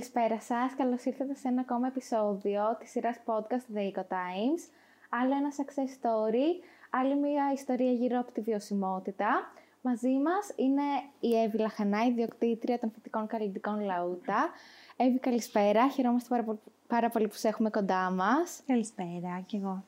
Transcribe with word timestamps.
Καλησπέρα 0.00 0.40
σας, 0.40 0.74
καλώς 0.76 1.04
ήρθατε 1.04 1.34
σε 1.34 1.48
ένα 1.48 1.60
ακόμα 1.60 1.86
επεισόδιο 1.86 2.76
της 2.78 2.90
σειράς 2.90 3.16
podcast 3.24 3.76
The 3.76 3.80
Eco 3.80 4.00
Times. 4.00 4.62
Άλλο 5.08 5.34
ένα 5.34 5.48
success 5.56 5.90
story, 6.00 6.64
άλλη 6.90 7.16
μια 7.16 7.52
ιστορία 7.54 7.92
γύρω 7.92 8.18
από 8.18 8.32
τη 8.32 8.40
βιωσιμότητα. 8.40 9.52
Μαζί 9.80 10.08
μας 10.08 10.52
είναι 10.56 10.82
η 11.20 11.42
Εύη 11.42 11.58
Λαχανά, 11.58 12.04
ιδιοκτήτρια 12.04 12.78
των 12.78 12.90
φυτικών 12.90 13.26
καλλιτικών 13.26 13.80
Λαούτα. 13.80 14.50
Εύη, 14.96 15.18
καλησπέρα. 15.18 15.88
Χαιρόμαστε 15.88 16.28
πάρα, 16.28 16.42
πολύ, 16.42 16.58
πάρα 16.86 17.08
πολύ 17.08 17.28
που 17.28 17.36
σε 17.36 17.48
έχουμε 17.48 17.70
κοντά 17.70 18.10
μας. 18.10 18.62
Καλησπέρα 18.66 19.42
κι 19.46 19.56
εγώ. 19.56 19.84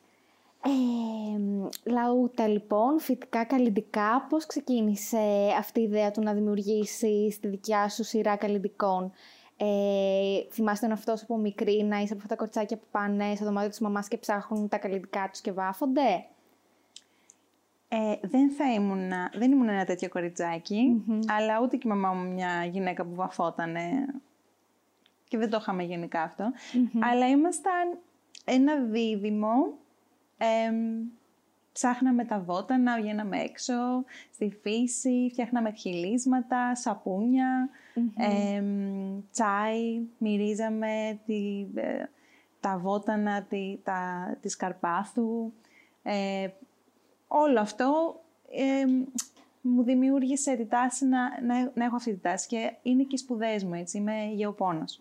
Ε, 0.65 1.91
λαούτα 1.91 2.47
λοιπόν, 2.47 2.99
φυτικά 2.99 3.43
καλλιτικά, 3.43 4.25
πώς 4.29 4.45
ξεκίνησε 4.45 5.53
αυτή 5.57 5.79
η 5.79 5.83
ιδέα 5.83 6.11
του 6.11 6.21
να 6.21 6.33
δημιουργήσεις 6.33 7.39
τη 7.39 7.47
δικιά 7.47 7.89
σου 7.89 8.03
σειρά 8.03 8.35
καλλιτικών. 8.35 9.11
Ε, 9.57 10.43
θυμάστε 10.51 10.85
τον 10.85 10.95
αυτός 10.95 11.21
από 11.21 11.37
μικρή 11.37 11.83
να 11.83 11.97
είσαι 11.97 12.13
από 12.13 12.21
αυτά 12.21 12.27
τα 12.27 12.35
κορτσάκια 12.35 12.77
που 12.77 12.85
πάνε 12.91 13.35
στο 13.35 13.45
δωμάτιο 13.45 13.69
της 13.69 13.79
μαμάς 13.79 14.07
και 14.07 14.17
ψάχνουν 14.17 14.67
τα 14.67 14.77
καλλιτικά 14.77 15.29
τους 15.31 15.41
και 15.41 15.51
βάφονται; 15.51 16.25
Ε, 17.87 18.15
δεν 18.21 18.51
θα 18.51 18.73
ήμουν, 18.73 19.11
δεν 19.33 19.51
ήμουν 19.51 19.69
ένα 19.69 19.85
τέτοιο 19.85 20.09
αλλά 21.27 21.61
ούτε 21.61 21.77
και 21.77 21.87
η 21.87 21.89
μαμά 21.89 22.13
μου 22.13 22.31
μια 22.33 22.65
γυναίκα 22.65 23.03
που 23.03 23.15
βαφότανε. 23.15 24.05
Και 25.27 25.37
δεν 25.37 25.49
το 25.49 25.57
είχαμε 25.61 25.83
γενικά 25.83 26.33
Αλλά 27.11 27.29
ήμασταν 27.29 27.97
ένα 28.45 28.75
δίδυμο 28.75 29.73
ψάχναμε 31.73 32.25
τα 32.25 32.39
βότανα, 32.39 33.01
βγαίναμε 33.01 33.41
έξω, 33.41 33.73
στη 34.33 34.57
φύση, 34.61 35.29
φτιάχναμε 35.31 35.71
χιλίσματα, 35.71 36.71
τσάι, 39.31 40.01
μυρίζαμε 40.17 41.19
τη, 41.25 41.65
ε, 41.75 42.03
τα 42.59 42.77
βότανα 42.77 43.41
τη, 43.43 43.77
τα, 43.83 44.37
της 44.41 44.55
Καρπάθου. 44.55 45.51
Ε, 46.03 46.47
όλο 47.27 47.59
αυτό 47.59 48.21
μου 49.61 49.83
δημιούργησε 49.83 50.55
τη 50.55 50.65
τάση 50.65 51.05
να, 51.05 51.19
να, 51.73 51.85
έχω 51.85 51.95
αυτή 51.95 52.13
τη 52.13 52.19
τάση 52.19 52.47
και 52.47 52.73
είναι 52.81 53.03
και 53.03 53.15
οι 53.15 53.17
σπουδές 53.17 53.63
μου, 53.63 53.73
έτσι, 53.73 53.97
είμαι 53.97 54.31
γεωπόνος. 54.33 54.99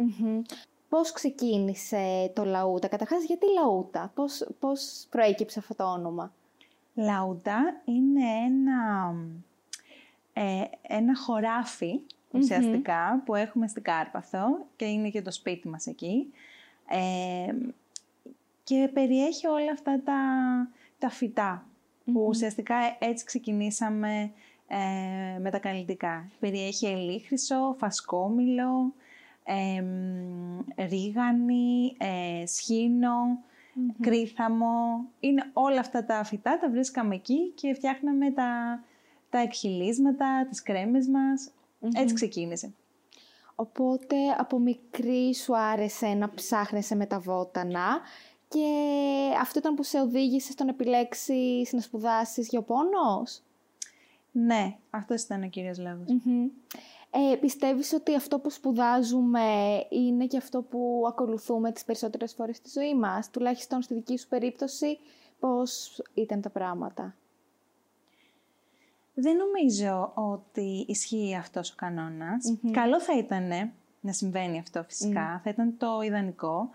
Πώς 0.89 1.13
ξεκίνησε 1.13 2.33
το 2.35 2.45
Λαούτα, 2.45 2.89
καταρχάς 2.89 3.25
γιατί 3.25 3.47
Λαούτα, 3.53 4.11
πώς, 4.15 4.49
πώς 4.61 5.07
προέκυψε 5.11 5.59
αυτό 5.59 5.75
το 5.75 5.85
όνομα; 5.85 6.33
Λαούτα 6.95 7.81
είναι 7.85 8.25
ένα, 8.47 9.15
ε, 10.33 10.65
ένα 10.83 11.15
που 13.25 13.35
έχουμε 13.35 13.69
στην 13.69 13.83
Κάρπαθο 13.83 14.67
και 14.77 14.85
είναι 14.85 15.09
και 15.09 15.23
το 15.23 15.31
σπίτι 15.31 15.69
μας 15.69 15.87
εκεί. 15.87 16.33
Ε, 16.89 17.55
και 18.65 18.91
περιέχει 18.93 19.47
όλα 19.47 19.73
αυτά 19.73 20.01
τα, 20.05 20.21
τα 20.99 21.09
φυτα 21.09 21.67
που 22.05 22.27
ουσιαστικά 22.29 22.77
έτσι 22.99 23.25
ξεκινήσαμε 23.25 24.33
ε, 24.69 25.39
με 25.39 25.51
τα 25.51 25.59
καλλιτικά. 25.59 26.29
Περιέχει 26.41 26.87
ελίχρυσο, 26.87 27.77
φασκόμηλο, 27.79 28.95
ε, 29.45 29.85
ρίγανη, 30.87 31.97
ε, 31.99 32.47
σχήνο, 33.73 33.95
κρίθαμο. 34.01 35.05
Είναι 35.21 35.51
όλα 35.53 35.81
αυτά 35.81 36.05
τα 36.05 36.25
φυτά, 36.25 36.59
τα 36.59 36.71
βρίσκαμε 36.71 37.15
εκεί 37.15 37.51
και 37.55 37.75
φτιάχναμε 37.75 38.31
τα, 38.31 38.81
τα 39.31 39.39
εκχυλίσματα, 39.39 40.47
τις 40.49 40.63
κρέμες 40.63 41.09
μας. 41.09 41.51
Έτσι 41.95 42.15
ξεκίνησε. 42.15 42.73
Οπότε 43.55 44.17
από 44.39 44.59
μικρή 44.59 45.35
σου 45.35 45.57
άρεσε 45.57 46.07
να 46.07 46.31
ψάχνεσαι 46.31 46.95
με 46.95 47.07
τα 47.07 47.19
βότανα 47.21 48.01
και 48.49 48.67
αυτό 49.41 49.59
ήταν 49.59 49.75
που 49.75 49.83
σε 49.83 50.01
οδήγησε 50.01 50.53
στο 50.53 50.65
να 50.65 50.71
επιλέξεις 50.71 51.73
να 51.73 51.81
σπουδάσεις 51.81 52.49
γεωπόνος; 52.49 53.43
Ναι, 54.33 54.77
αυτός 54.91 55.23
ήταν 55.23 55.43
ο 55.43 55.49
κύριος 55.49 55.79
ε, 57.15 57.37
πιστεύεις 57.37 57.93
ότι 57.93 58.15
αυτό 58.15 58.39
που 58.39 58.51
σπουδάζουμε 58.51 59.43
είναι 59.89 60.27
και 60.27 60.37
αυτό 60.37 60.63
που 60.63 61.05
ακολουθούμε 61.09 61.73
τις 61.73 61.85
περισσότερες 61.85 62.35
φορές 62.35 62.57
στη 62.57 62.71
ζωή 62.81 62.95
μας, 62.95 63.31
τουλάχιστον 63.31 63.83
στη 63.83 63.95
δική 63.95 64.19
σου 64.19 64.29
περίπτωση, 64.29 64.99
πώς 65.41 66.03
ήταν 66.15 66.41
τα 66.41 66.51
πράγματα; 66.51 67.15
Δεν 69.15 69.37
νομίζω 69.37 70.13
ότι 70.15 70.85
ισχύει 70.89 71.37
αυτός 71.37 71.71
ο 71.71 71.75
κανονας 71.77 72.59
Καλό 72.71 73.01
θα 73.01 73.19
ήταν 73.19 73.73
να 74.01 74.13
συμβαίνει 74.13 74.59
αυτό 74.59 74.83
φυσικά, 74.83 75.41
θα 75.45 75.51
ήταν 75.51 75.77
το 75.79 76.01
ιδανικό, 76.03 76.71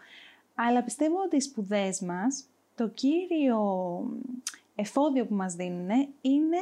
αλλά 0.56 0.84
πιστεύω 0.84 1.16
ότι 1.26 1.36
οι 1.36 1.42
σπουδές 1.42 2.02
μας, 2.02 2.46
το 2.76 2.88
κύριο 2.88 3.60
εφόδιο 4.76 5.26
που 5.26 5.36
μας 5.36 5.54
δίνουν 5.54 5.90
είναι 6.22 6.58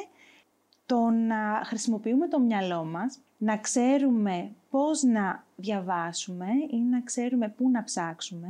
το 0.85 1.09
να 1.09 1.61
χρησιμοποιούμε 1.63 2.27
το 2.27 2.39
μυαλό 2.39 2.83
μας 2.83 3.19
να 3.37 3.57
ξέρουμε 3.57 4.51
πώς 4.69 5.03
να 5.03 5.43
διαβάσουμε 5.55 6.47
ή 6.69 6.77
να 6.77 7.01
ξέρουμε 7.01 7.49
πού 7.49 7.69
να 7.69 7.83
ψάξουμε 7.83 8.47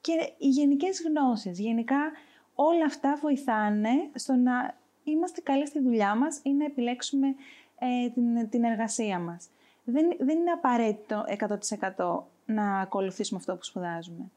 και 0.00 0.32
οι 0.38 0.48
γενικές 0.48 1.02
γνώσεις. 1.02 1.58
Γενικά 1.58 2.12
όλα 2.54 2.84
αυτά 2.84 3.18
βοηθάνε 3.20 3.90
στο 4.14 4.32
να 4.32 4.74
είμαστε 5.04 5.40
καλοί 5.40 5.66
στη 5.66 5.80
δουλειά 5.80 6.14
μας 6.14 6.40
ή 6.42 6.50
να 6.50 6.64
επιλέξουμε 6.64 7.26
ε, 7.78 8.08
την, 8.08 8.48
την 8.48 8.64
εργασία 8.64 9.18
μας. 9.18 9.48
Δεν, 9.84 10.16
δεν 10.18 10.38
είναι 10.38 10.50
απαραίτητο 10.50 11.24
100% 11.96 12.22
να 12.52 12.80
ακολουθήσουμε 12.80 13.38
αυτό 13.38 13.56
που 13.56 13.64
σπουδαζουμε 13.64 14.30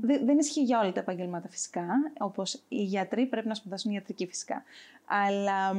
Δεν, 0.00 0.38
ισχύει 0.38 0.62
για 0.62 0.80
όλα 0.80 0.92
τα 0.92 1.00
επαγγέλματα 1.00 1.48
φυσικά, 1.48 1.86
όπως 2.18 2.62
οι 2.68 2.82
γιατροί 2.82 3.26
πρέπει 3.26 3.48
να 3.48 3.54
σπουδάσουν 3.54 3.92
ιατρική 3.92 4.26
φυσικά. 4.26 4.62
Αλλά 5.06 5.76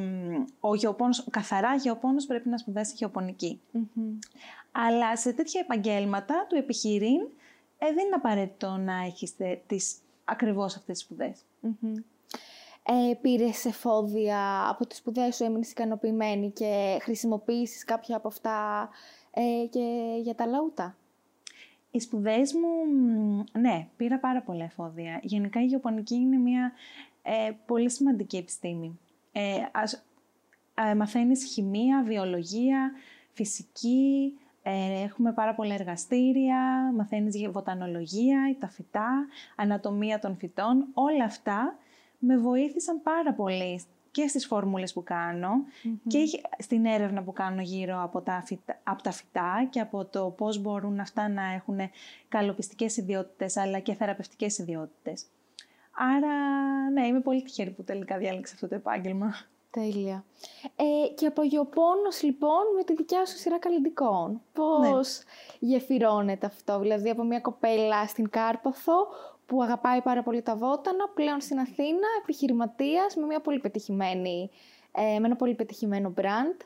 ο 0.59 0.75
γεωπόνος, 0.75 1.27
καθαρά 1.29 1.75
γεωπόνος 1.75 2.25
πρέπει 2.25 2.49
να 2.49 2.57
σπουδάσει 2.57 3.09
Αλλά 4.71 5.17
σε 5.17 5.33
τέτοια 5.33 5.61
επαγγέλματα 5.63 6.45
του 6.49 6.55
επιχειρήν 6.55 7.21
ε, 7.77 7.85
δεν 7.93 8.05
είναι 8.05 8.15
απαραίτητο 8.15 8.77
να 8.77 8.93
έχεις 9.05 9.35
τις, 9.67 9.95
ακριβώς 10.25 10.75
αυτές 10.75 10.97
τις 10.97 11.05
σπουδές. 11.05 11.39
Mm-hmm. 11.63 12.03
Ε, 12.89 13.13
πήρες 13.21 13.65
εφόδια 13.65 14.69
από 14.69 14.87
τις 14.87 14.97
σπουδές 14.97 15.35
σου, 15.35 15.43
έμεινες 15.43 15.71
ικανοποιημένη 15.71 16.51
και 16.51 16.97
χρησιμοποίησες 17.01 17.83
κάποια 17.83 18.15
από 18.17 18.27
αυτά 18.27 18.89
ε, 19.31 19.67
και 19.69 20.17
για 20.21 20.35
τα 20.35 20.45
λαούτα; 20.45 20.95
Οι 21.91 21.99
σπουδές 21.99 22.53
μου, 22.53 23.43
ναι, 23.59 23.87
πήρα 23.97 24.19
πάρα 24.19 24.41
πολλά 24.41 24.63
εφόδια. 24.63 25.19
Γενικά 25.23 25.61
η 25.61 25.65
γεωπονική 25.65 26.15
είναι 26.15 26.37
μια 26.37 26.71
ε, 27.21 27.51
πολύ 27.65 27.89
σημαντική 27.89 28.37
επιστήμη. 28.37 28.99
Ε, 29.31 29.65
ας, 29.71 30.05
ε, 30.73 30.95
μαθαίνεις 30.95 31.45
χημεία, 31.45 32.03
βιολογία, 32.03 32.91
φυσική, 33.33 34.37
ε, 34.63 35.01
έχουμε 35.01 35.33
πάρα 35.33 35.55
πολλά 35.55 35.73
εργαστήρια, 35.73 36.91
μαθαίνεις 36.95 37.49
βοτανολογία, 37.51 38.55
τα 38.59 38.67
φυτά, 38.67 39.27
ανατομία 39.55 40.19
των 40.19 40.37
φυτών. 40.37 40.87
Όλα 40.93 41.23
αυτά 41.23 41.77
με 42.19 42.37
βοήθησαν 42.37 43.01
πάρα 43.01 43.33
πολύ 43.33 43.81
και 44.17 44.27
στις 44.27 44.45
φόρμουλες 44.45 44.93
που 44.93 45.03
κανω 45.03 45.49
και 46.07 46.19
στην 46.57 46.85
έρευνα 46.85 47.23
που 47.23 47.33
κάνω 47.33 47.61
γύρω 47.61 48.01
από 48.03 48.21
τα, 48.21 48.43
φυτά, 48.45 48.79
από 48.83 49.03
τα 49.03 49.11
φυτά 49.11 49.67
και 49.69 49.79
από 49.79 50.05
το 50.05 50.33
πώς 50.37 50.57
μπορούν 50.57 50.99
αυτά 50.99 51.29
να 51.29 51.43
έχουν 51.53 51.79
καλοπιστικές 52.27 52.97
ιδιότητες 52.97 53.57
αλλά 53.57 53.79
και 53.79 53.93
θεραπευτικές 53.93 54.57
ιδιότητες. 54.57 55.25
Άρα, 55.91 56.29
ναι, 56.93 57.07
είμαι 57.07 57.19
πολύ 57.19 57.43
τυχερή 57.43 57.69
που 57.69 57.83
τελικά 57.83 58.17
διάλεξα 58.17 58.53
αυτό 58.53 58.67
το 58.67 58.75
επάγγελμα. 58.75 59.35
Τέλεια. 59.77 60.23
Ε, 60.75 61.13
και 61.13 61.25
από 61.25 61.43
γεωπόνος, 61.43 62.21
λοιπόν, 62.21 62.61
με 62.75 62.83
τη 62.83 62.93
δικιά 62.93 63.25
σου 63.25 63.37
σειρά 63.37 63.59
καλλιτικών. 63.59 64.41
Πώς 64.53 65.19
ναι. 65.19 65.67
γεφυρώνεται 65.67 66.45
αυτό, 66.45 66.79
δηλαδή 66.79 67.09
από 67.09 67.23
μια 67.23 67.39
κοπέλα 67.39 68.07
στην 68.07 68.29
Κάρπαθο 68.29 69.07
που 69.45 69.63
αγαπάει 69.63 70.01
πάρα 70.01 70.23
πολύ 70.23 70.41
τα 70.41 70.55
βότανα, 70.55 71.07
πλέον 71.13 71.41
στην 71.41 71.59
Αθήνα, 71.59 72.07
επιχειρηματίας 72.21 73.15
με, 73.15 73.25
μια 73.25 73.39
πολύ 73.39 73.59
πετυχημένη, 73.59 74.49
ε, 74.91 75.19
με 75.19 75.25
ένα 75.25 75.35
πολύ 75.35 75.53
πετυχημένο 75.53 76.13
brand. 76.17 76.65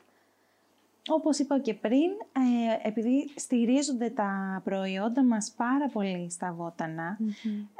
Όπως 1.08 1.38
είπα 1.38 1.58
και 1.58 1.74
πριν, 1.74 2.10
ε, 2.32 2.88
επειδή 2.88 3.30
στηρίζονται 3.36 4.10
τα 4.10 4.60
προϊόντα 4.64 5.24
μας 5.24 5.52
πάρα 5.56 5.88
πολύ 5.88 6.30
στα 6.30 6.52
βοτανα 6.52 7.18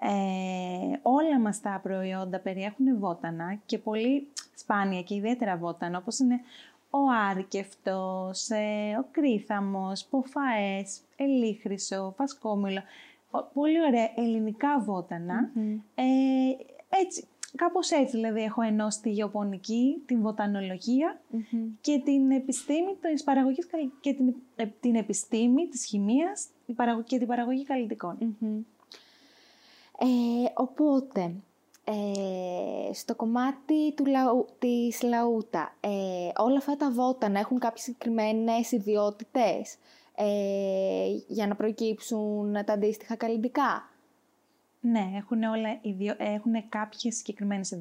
ε, 0.00 0.98
όλα 1.02 1.40
μας 1.40 1.60
τα 1.60 1.80
προϊόντα 1.82 2.38
περιέχουν 2.38 2.98
βότανα 2.98 3.58
και 3.66 3.78
πολύ 3.78 4.28
σπάνια 4.54 5.02
και 5.02 5.14
ιδιαίτερα 5.14 5.56
βότανα, 5.56 5.98
όπως 5.98 6.18
είναι 6.18 6.40
ο 6.90 6.98
άρκευτος, 7.30 8.48
ε, 8.50 8.96
ο 8.98 9.06
κρίθαμος, 9.10 10.04
ποφαές, 10.04 11.00
ελίχρυσο, 11.16 12.14
φασκόμηλο 12.16 12.82
πολύ 13.52 13.80
ωραία 13.80 14.10
ελληνικά 14.16 14.78
Ε, 15.94 16.04
έτσι, 16.88 17.24
κάπως 17.56 17.90
έτσι, 17.90 18.16
δηλαδή 18.16 18.40
έχω 18.42 18.62
ενώσει 18.62 19.00
τη 19.00 19.10
γεωπονική, 19.10 20.02
την 20.06 20.20
βοτανολογια 20.20 21.20
και 21.80 22.00
την 22.04 22.30
επιστήμη 22.30 22.96
της 23.00 23.24
παραγωγής 23.24 23.68
και 24.00 24.12
την, 24.12 24.34
ε, 24.56 24.66
την 24.80 24.94
επιστήμη 24.94 25.68
της 25.68 25.84
χημείας 25.84 26.46
και 27.04 27.18
την 27.18 27.26
παραγωγή 27.26 27.66
Ε, 29.98 30.06
οπότε, 30.54 31.34
ε, 31.84 32.92
στο 32.92 33.14
κομμάτι 33.14 33.92
του 33.94 34.06
λαού, 34.06 34.46
της 34.58 35.02
λαούτα, 35.02 35.76
ε, 35.80 35.88
όλα 36.36 36.56
αυτά 36.56 36.76
τα 36.76 36.90
βότανα 36.90 37.38
έχουν 37.38 37.58
κάποιες 37.58 37.84
συγκεκριμένες 37.84 38.72
ιδιότητες 38.72 39.76
ε, 40.14 41.06
για 41.26 41.46
να 41.46 41.54
προκύψουν 41.54 42.52
τα 42.52 42.72
αντίστοιχα 42.72 43.16
καλλιντικά. 43.16 43.91
Ναι, 44.84 45.10
έχουν, 45.16 45.42
όλα, 45.42 45.80
έχουν 46.16 46.68
κάποιες 46.68 47.16
συγκεκριμένες 47.16 47.78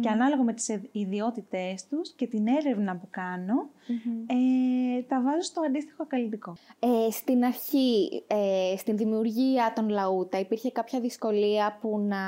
και 0.00 0.08
ανάλογα 0.08 0.42
με 0.42 0.52
τις 0.52 0.68
ιδιότητές 0.92 1.86
τους 1.86 2.12
και 2.12 2.26
την 2.26 2.46
έρευνα 2.46 2.96
που 2.96 3.06
κανω 3.10 3.68
ε, 4.26 5.02
τα 5.02 5.22
βάζω 5.22 5.40
στο 5.40 5.60
αντίστοιχο 5.60 6.06
καλλιτικό. 6.06 6.56
Ε, 6.78 7.10
στην 7.10 7.44
αρχή, 7.44 8.22
ε, 8.26 8.76
στην 8.76 8.96
δημιουργία 8.96 9.72
των 9.74 9.88
λαούτα, 9.88 10.38
υπήρχε 10.38 10.70
κάποια 10.70 11.00
δυσκολία 11.00 11.78
που 11.80 11.98
να 11.98 12.24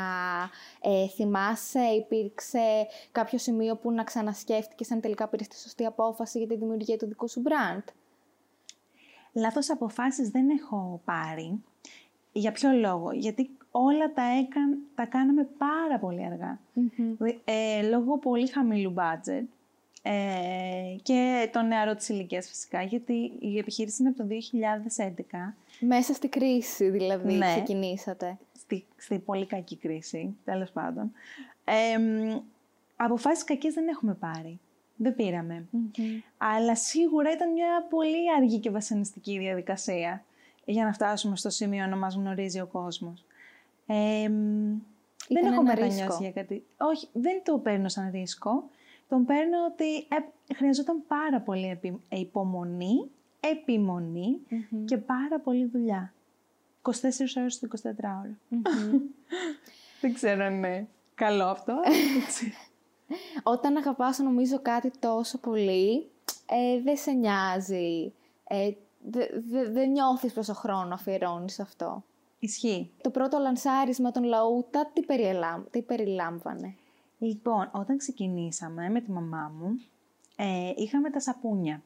ε, 0.80 1.08
θυμάσαι, 1.08 1.80
υπήρξε 1.80 2.86
κάποιο 3.12 3.38
σημείο 3.38 3.76
που 3.76 3.92
να 3.92 4.04
ξανασκέφτηκες 4.04 4.90
αν 4.90 5.00
τελικά 5.00 5.28
πήρες 5.28 5.48
τη 5.48 5.58
σωστή 5.58 5.84
απόφαση 5.84 6.38
για 6.38 6.46
τη 6.46 6.56
δημιουργία 6.56 6.96
του 6.96 7.06
δικού 7.06 7.28
σου 7.28 7.40
μπραντ. 7.40 7.82
Λάθος 9.32 9.70
αποφάσεις 9.70 10.28
δεν 10.28 10.48
έχω 10.48 11.00
πάρει. 11.04 11.62
Για 12.32 12.52
ποιο 12.52 12.70
λόγο, 12.70 13.12
γιατί 13.12 13.50
όλα 13.78 14.12
τα, 14.12 14.22
έκαν, 14.22 14.78
τα 14.94 15.06
κάναμε 15.06 15.48
πάρα 15.58 15.98
πολύ 15.98 16.20
Ε, 17.44 17.88
λόγω 17.88 18.18
πολύ 18.18 18.46
χαμηλού 18.46 18.94
budget 18.96 19.44
ε, 20.02 20.96
και 21.02 21.48
το 21.52 21.62
νεαρό 21.62 21.94
της 21.94 22.08
ηλικίας 22.08 22.48
φυσικά, 22.48 22.82
γιατί 22.82 23.32
η 23.38 23.58
επιχείρηση 23.58 24.02
είναι 24.02 24.14
από 24.16 24.22
το 24.22 24.28
2011. 25.16 25.54
Μέσα 25.80 26.14
στη 26.14 26.28
κρίση 26.28 26.90
δηλαδή 26.90 27.34
ναι, 27.34 27.46
ξεκινήσατε. 27.46 28.38
Στη, 28.58 28.84
στη 28.96 29.18
πολύ 29.18 29.46
κακή 29.46 29.76
κρίση, 29.76 30.36
τέλος 30.44 30.70
πάντων. 30.70 31.12
Ε, 31.64 31.96
αποφάσεις 32.96 33.44
κακές 33.44 33.74
δεν 33.74 33.88
έχουμε 33.88 34.14
πάρει. 34.14 34.60
Δεν 34.96 35.14
πηραμε 35.14 35.66
Αλλά 36.36 36.76
σίγουρα 36.76 37.32
ήταν 37.32 37.52
μια 37.52 37.86
πολύ 37.90 38.32
αργή 38.36 38.58
και 38.58 38.70
βασανιστική 38.70 39.38
διαδικασία 39.38 40.24
για 40.64 40.84
να 40.84 40.92
φτάσουμε 40.92 41.36
στο 41.36 41.50
σημείο 41.50 41.86
να 41.86 41.96
μας 41.96 42.14
γνωρίζει 42.14 42.60
ο 42.60 42.66
κόσμος. 42.66 43.24
Ε, 43.86 44.28
δεν 45.28 45.52
έχω 45.52 45.62
μετανιώσει 45.62 46.22
για 46.22 46.32
κάτι. 46.32 46.64
Όχι, 46.76 47.08
δεν 47.12 47.42
το 47.44 47.58
παίρνω 47.58 47.88
σαν 47.88 48.10
ρίσκο. 48.10 48.68
Τον 49.08 49.24
παίρνω 49.24 49.56
ότι 49.72 49.96
ε, 49.96 50.54
χρειαζόταν 50.54 51.02
πάρα 51.06 51.40
πολύ 51.40 51.68
επι, 51.68 52.00
υπομονή, 52.08 53.10
και 54.84 54.96
πάρα 54.96 55.40
πολύ 55.40 55.66
δουλειά. 55.66 56.12
24 56.82 56.90
ώρες 57.36 57.58
το 57.58 57.68
24 57.82 57.88
ωρο 58.20 58.34
δεν 60.00 60.14
ξέρω 60.14 60.44
αν 60.44 60.54
είναι 60.54 60.88
καλό 61.14 61.44
αυτό. 61.44 61.76
Όταν 63.42 63.76
αγαπάς 63.76 64.18
νομίζω 64.18 64.60
κάτι 64.62 64.90
τόσο 64.98 65.38
πολύ, 65.38 66.10
ε, 66.46 66.80
δεν 66.82 66.96
σε 66.96 67.10
νοιάζει. 67.10 68.12
Ε, 68.48 68.70
δεν 69.02 69.72
δε, 69.72 69.84
νιώθεις 69.84 70.32
πόσο 70.32 70.54
χρόνο 70.54 70.94
αφιερώνεις 70.94 71.52
σε 71.52 71.62
αυτό. 71.62 72.04
Ισχύει. 72.38 72.90
Το 73.00 73.10
πρώτο 73.10 73.38
λανσάρισμα 73.38 74.10
των 74.10 74.24
Λαούτα 74.24 74.90
τι, 74.92 75.00
τι 75.70 75.82
περιλάμβανε; 75.82 76.74
Λοιπόν, 77.18 77.70
όταν 77.72 77.96
ξεκινήσαμε 77.96 78.88
με 78.88 79.00
τη 79.00 79.10
μαμά 79.10 79.52
μου, 79.58 79.80
ε, 80.36 80.72
είχαμε 80.76 81.10
τα 81.10 81.20
σαπουνια 81.20 81.82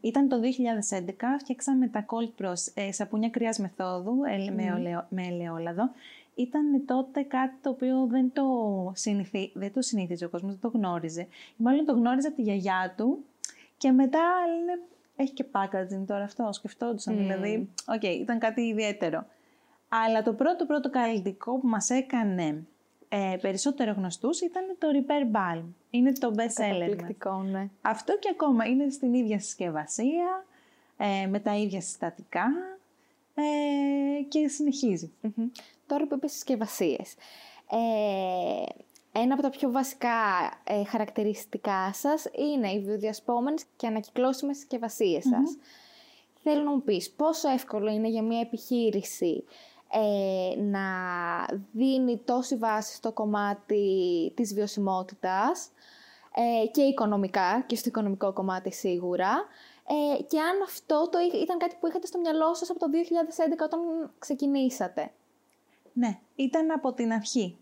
Ήταν 0.00 0.28
το 0.28 0.40
2011, 0.40 1.12
φτιάξαμε 1.38 1.88
τα 1.88 2.06
Cold 2.06 2.42
Pros, 2.42 2.72
ε, 2.74 2.92
σαπούνια 2.92 3.28
κρυάς 3.28 3.58
μεθόδου 3.58 4.16
με, 4.54 5.06
με 5.08 5.26
ελαιόλαδο. 5.26 5.90
Ήταν 6.34 6.84
τότε 6.86 7.22
κάτι 7.22 7.54
το 7.62 7.70
οποίο 7.70 8.06
δεν 8.06 8.32
το, 8.32 8.44
συνηθί, 8.94 9.50
δεν 9.54 9.72
το 9.72 9.82
συνήθιζε 9.82 10.24
ο 10.24 10.28
κόσμος, 10.28 10.52
δεν 10.52 10.70
το 10.70 10.78
γνώριζε. 10.78 11.26
Μάλλον 11.56 11.84
το 11.84 11.92
γνώριζε 11.92 12.26
από 12.26 12.36
τη 12.36 12.42
γιαγιά 12.42 12.94
του 12.96 13.24
και 13.76 13.90
μετά 13.90 14.20
λένε, 14.58 14.80
έχει 15.16 15.32
και 15.32 15.44
packaging 15.52 16.04
τώρα 16.06 16.24
αυτό, 16.24 16.48
σκεφτόντουσαν 16.52 17.16
δηλαδή, 17.16 17.68
οκ, 17.86 18.02
ήταν 18.02 18.38
κάτι 18.38 18.60
ιδιαίτερο. 18.60 19.26
Αλλά 19.92 20.22
το 20.22 20.32
πρώτο 20.32 20.66
πρώτο 20.66 20.90
καλλυντικό 20.90 21.58
που 21.58 21.68
μας 21.68 21.90
έκανε 21.90 22.66
ε, 23.08 23.36
περισσότερο 23.40 23.92
γνωστούς 23.92 24.40
ήταν 24.40 24.62
το 24.78 24.86
Repair 24.92 25.36
Balm. 25.36 25.64
Είναι 25.90 26.12
το 26.12 26.34
best 26.36 26.62
seller 26.62 26.96
ναι. 27.50 27.68
Αυτό 27.82 28.18
και 28.18 28.28
ακόμα 28.32 28.64
είναι 28.64 28.90
στην 28.90 29.14
ίδια 29.14 29.38
συσκευασία, 29.38 30.46
ε, 30.96 31.26
με 31.26 31.40
τα 31.40 31.56
ίδια 31.56 31.80
συστατικά 31.80 32.46
ε, 33.34 34.22
και 34.22 34.48
συνεχίζει 34.48 35.12
Τώρα 35.86 36.06
που 36.06 36.14
είπες 36.14 36.32
συσκευασίες. 36.32 37.14
Ε, 37.70 38.64
ένα 39.12 39.34
από 39.34 39.42
τα 39.42 39.50
πιο 39.50 39.70
βασικά 39.70 40.10
ε, 40.64 40.84
χαρακτηριστικά 40.84 41.92
σας 41.92 42.26
είναι 42.38 42.70
οι 42.70 42.80
βιοδιασπόμενες 42.80 43.64
και 43.76 43.86
ανακυκλώσιμες 43.86 44.56
συσκευασίες 44.56 45.24
σας. 45.24 45.56
Θέλω 46.42 46.62
να 46.62 46.70
μου 46.70 46.82
πεις 46.82 47.10
πόσο 47.10 47.48
εύκολο 47.48 47.90
είναι 47.90 48.08
για 48.08 48.22
μια 48.22 48.40
επιχείρηση 48.40 49.44
ε, 49.92 50.60
να 50.60 50.80
δίνει 51.72 52.18
τόση 52.24 52.56
βάση 52.56 52.94
στο 52.94 53.12
κομμάτι 53.12 54.32
της 54.36 54.54
βιωσιμότητας 54.54 55.70
ε, 56.34 56.66
και 56.66 56.82
οικονομικά 56.82 57.62
και 57.66 57.76
στο 57.76 57.88
οικονομικό 57.88 58.32
κομμάτι 58.32 58.72
σίγουρα. 58.72 59.46
Ε, 60.18 60.22
και 60.22 60.40
αν 60.40 60.62
αυτό 60.62 61.08
το 61.10 61.18
ήταν 61.42 61.58
κάτι 61.58 61.76
που 61.80 61.86
είχατε 61.86 62.06
στο 62.06 62.18
μυαλό 62.18 62.54
σας 62.54 62.70
από 62.70 62.78
το 62.78 62.86
2011 62.86 63.64
όταν 63.64 63.80
ξεκινήσατε. 64.18 65.10
Ναι, 65.92 66.18
ήταν 66.34 66.70
από 66.70 66.92
την 66.92 67.12
αρχη 67.12 67.56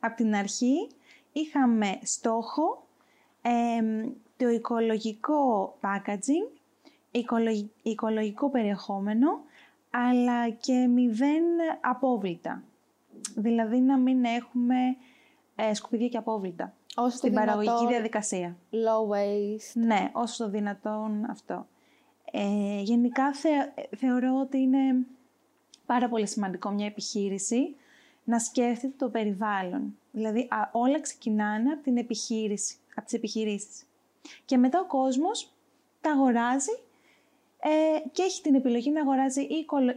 Από 0.00 0.16
την 0.16 0.34
αρχή 0.34 0.88
είχαμε 1.32 1.98
στόχο 2.02 2.86
το 4.36 4.48
οικολογικό 4.48 5.74
packaging, 5.80 6.60
οικολογικό 7.82 8.50
περιεχόμενο 8.50 9.40
αλλά 9.92 10.50
και 10.50 10.86
μηδέν 10.86 11.44
απόβλητα. 11.80 12.62
Δηλαδή 13.34 13.80
να 13.80 13.98
μην 13.98 14.24
έχουμε 14.24 14.96
ε, 15.56 15.74
σκουπιδιά 15.74 16.08
και 16.08 16.16
απόβλητα 16.16 16.72
όσο 16.96 17.16
στην 17.16 17.34
παραγωγική 17.34 17.86
διαδικασία. 17.86 18.56
Low 18.70 19.14
waste. 19.14 19.72
Ναι, 19.74 20.10
όσο 20.12 20.44
το 20.44 20.50
δυνατόν 20.50 21.24
αυτό. 21.30 21.66
Ε, 22.32 22.80
γενικά 22.80 23.32
θεωρώ 23.96 24.40
ότι 24.40 24.58
είναι 24.58 25.06
πάρα 25.86 26.08
πολύ 26.08 26.26
σημαντικό 26.26 26.70
μια 26.70 26.86
επιχείρηση 26.86 27.76
να 28.24 28.38
σκέφτεται 28.38 28.94
το 28.96 29.08
περιβάλλον. 29.08 29.96
Δηλαδή 30.12 30.48
όλα 30.72 31.00
ξεκινάνε 31.00 31.72
από 31.72 31.82
την 31.82 31.96
επιχείρηση, 31.96 32.76
από 32.94 33.04
τις 33.04 33.14
επιχειρήσεις. 33.14 33.82
Και 34.44 34.56
μετά 34.56 34.80
ο 34.80 34.86
κόσμος 34.86 35.52
τα 36.00 36.10
αγοράζει 36.10 36.78
ε, 37.64 38.08
και 38.12 38.22
έχει 38.22 38.42
την 38.42 38.54
επιλογή 38.54 38.90
να 38.90 39.00
αγοράζει 39.00 39.46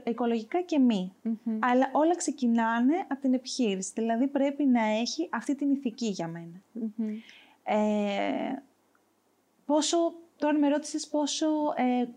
οικολογικά 0.03 0.62
και 0.62 0.79
μη. 0.79 1.13
Αλλά 1.60 1.89
όλα 1.93 2.15
ξεκινάνε 2.15 3.05
από 3.07 3.22
την 3.22 3.34
επιχείρηση. 3.34 3.91
Δηλαδή 3.93 4.27
πρέπει 4.27 4.65
να 4.65 4.84
έχει 4.84 5.29
αυτή 5.31 5.55
την 5.55 5.72
ηθική 5.72 6.07
για 6.07 6.27
μενα 6.27 6.62
Ε, 7.63 8.63
πόσο, 9.65 9.98
τώρα 10.36 10.57
με 10.57 10.67
ρώτησες 10.69 11.07
πόσο 11.07 11.48
ε, 11.75 12.07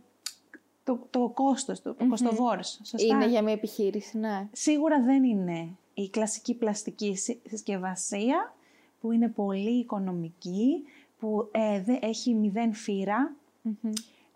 το, 0.84 1.06
το 1.10 1.30
κόστος, 1.34 1.82
το, 1.82 1.96
mm 1.98 2.06
κοστοβόρος, 2.08 2.80
σωστά; 2.84 3.14
Είναι 3.14 3.26
για 3.26 3.42
μια 3.42 3.52
επιχείρηση, 3.52 4.18
ναι. 4.18 4.48
Σίγουρα 4.52 5.02
δεν 5.02 5.24
είναι 5.24 5.68
η 5.94 6.08
κλασική 6.08 6.54
πλαστική 6.54 7.16
συσκευασία 7.48 8.54
που 9.00 9.12
είναι 9.12 9.28
πολύ 9.28 9.78
οικονομική, 9.78 10.84
που 11.18 11.48
ε, 11.50 11.80
δεν 11.82 11.98
έχει 12.02 12.34
μηδέν 12.34 12.74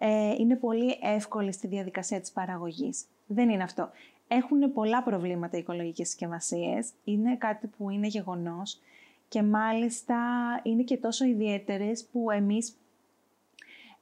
ε, 0.05 0.35
είναι 0.39 0.57
πολύ 0.57 0.99
εύκολη 1.03 1.53
στη 1.53 1.67
διαδικασία 1.67 2.21
της 2.21 2.33
παραγωγής. 2.33 3.05
Δεν 3.27 3.49
είναι 3.49 3.63
αυτό. 3.63 3.91
Έχουν 4.29 4.73
πολλά 4.73 5.03
προβλήματα 5.03 5.57
οι 5.57 5.61
οικολογικές 5.61 6.09
συσκευασίες. 6.09 6.91
Είναι 7.05 7.37
κάτι 7.37 7.67
που 7.67 7.91
είναι 7.91 8.07
γεγονός 8.07 8.81
και 9.29 9.43
μάλιστα 9.43 10.17
είναι 10.63 10.83
και 10.83 10.97
τόσο 10.97 11.25
ιδιαίτερες 11.25 12.05
που 12.13 12.31
εμείς 12.31 12.77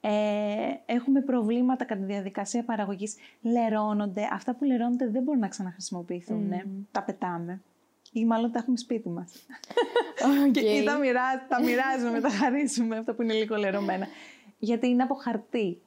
ε, 0.01 0.11
έχουμε 0.87 1.21
προβλήματα 1.21 1.85
κατά 1.85 2.01
τη 2.01 2.07
διαδικασία 2.07 2.65
παραγωγής. 2.65 3.17
Λερώνονται. 3.43 4.29
Αυτά 4.33 4.55
που 4.55 4.65
λερώνονται 4.65 5.09
δεν 5.09 5.23
μπορούν 5.23 5.41
να 5.41 5.49
ξαναχρησιμοποιηθούν. 5.49 6.53
Τα 6.93 7.03
πετάμε. 7.03 7.61
Ή 8.13 8.25
μάλλον 8.25 8.53
τα 8.53 8.59
έχουμε 8.59 8.77
σπίτι 8.77 9.09
μας. 9.09 9.33
Okay. 10.19 10.51
και 10.53 10.83
τα, 10.85 10.99
τα 11.49 11.63
μοιράζουμε, 11.63 12.21
τα 12.21 12.31
χαρίζουμε, 12.31 12.97
αυτά 12.97 13.15
που 13.15 13.23
είναι 13.23 13.33
λίγο 13.33 13.57
λερωμένα. 13.57 14.07
Γιατί 14.59 14.89
είναι 14.89 15.03
από 15.03 15.15
χαρτί 15.15 15.81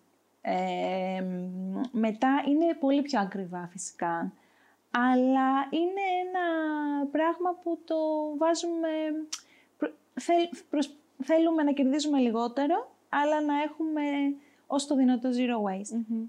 μετά 1.92 2.44
είναι 2.48 2.74
πολύ 2.80 3.02
πιο 3.02 3.20
ακριβά 3.20 3.68
φυσικά. 3.72 4.34
αλλά 4.92 5.68
είναι 5.70 6.04
ένα 6.28 6.46
πράγμα 7.12 7.60
που 7.64 7.80
το 7.86 7.96
βάζουμε... 8.38 8.90
θέλουμε 11.24 11.64
να 11.64 11.72
κερδίζουμε 11.72 12.20
λιγότερο, 12.20 12.96
αλλά 13.10 13.42
να 13.42 13.62
έχουμε 13.62 14.02
ως 14.68 14.88
το 14.88 14.96
δυνατό 14.96 15.30
zero 15.30 15.70
waste. 15.70 16.28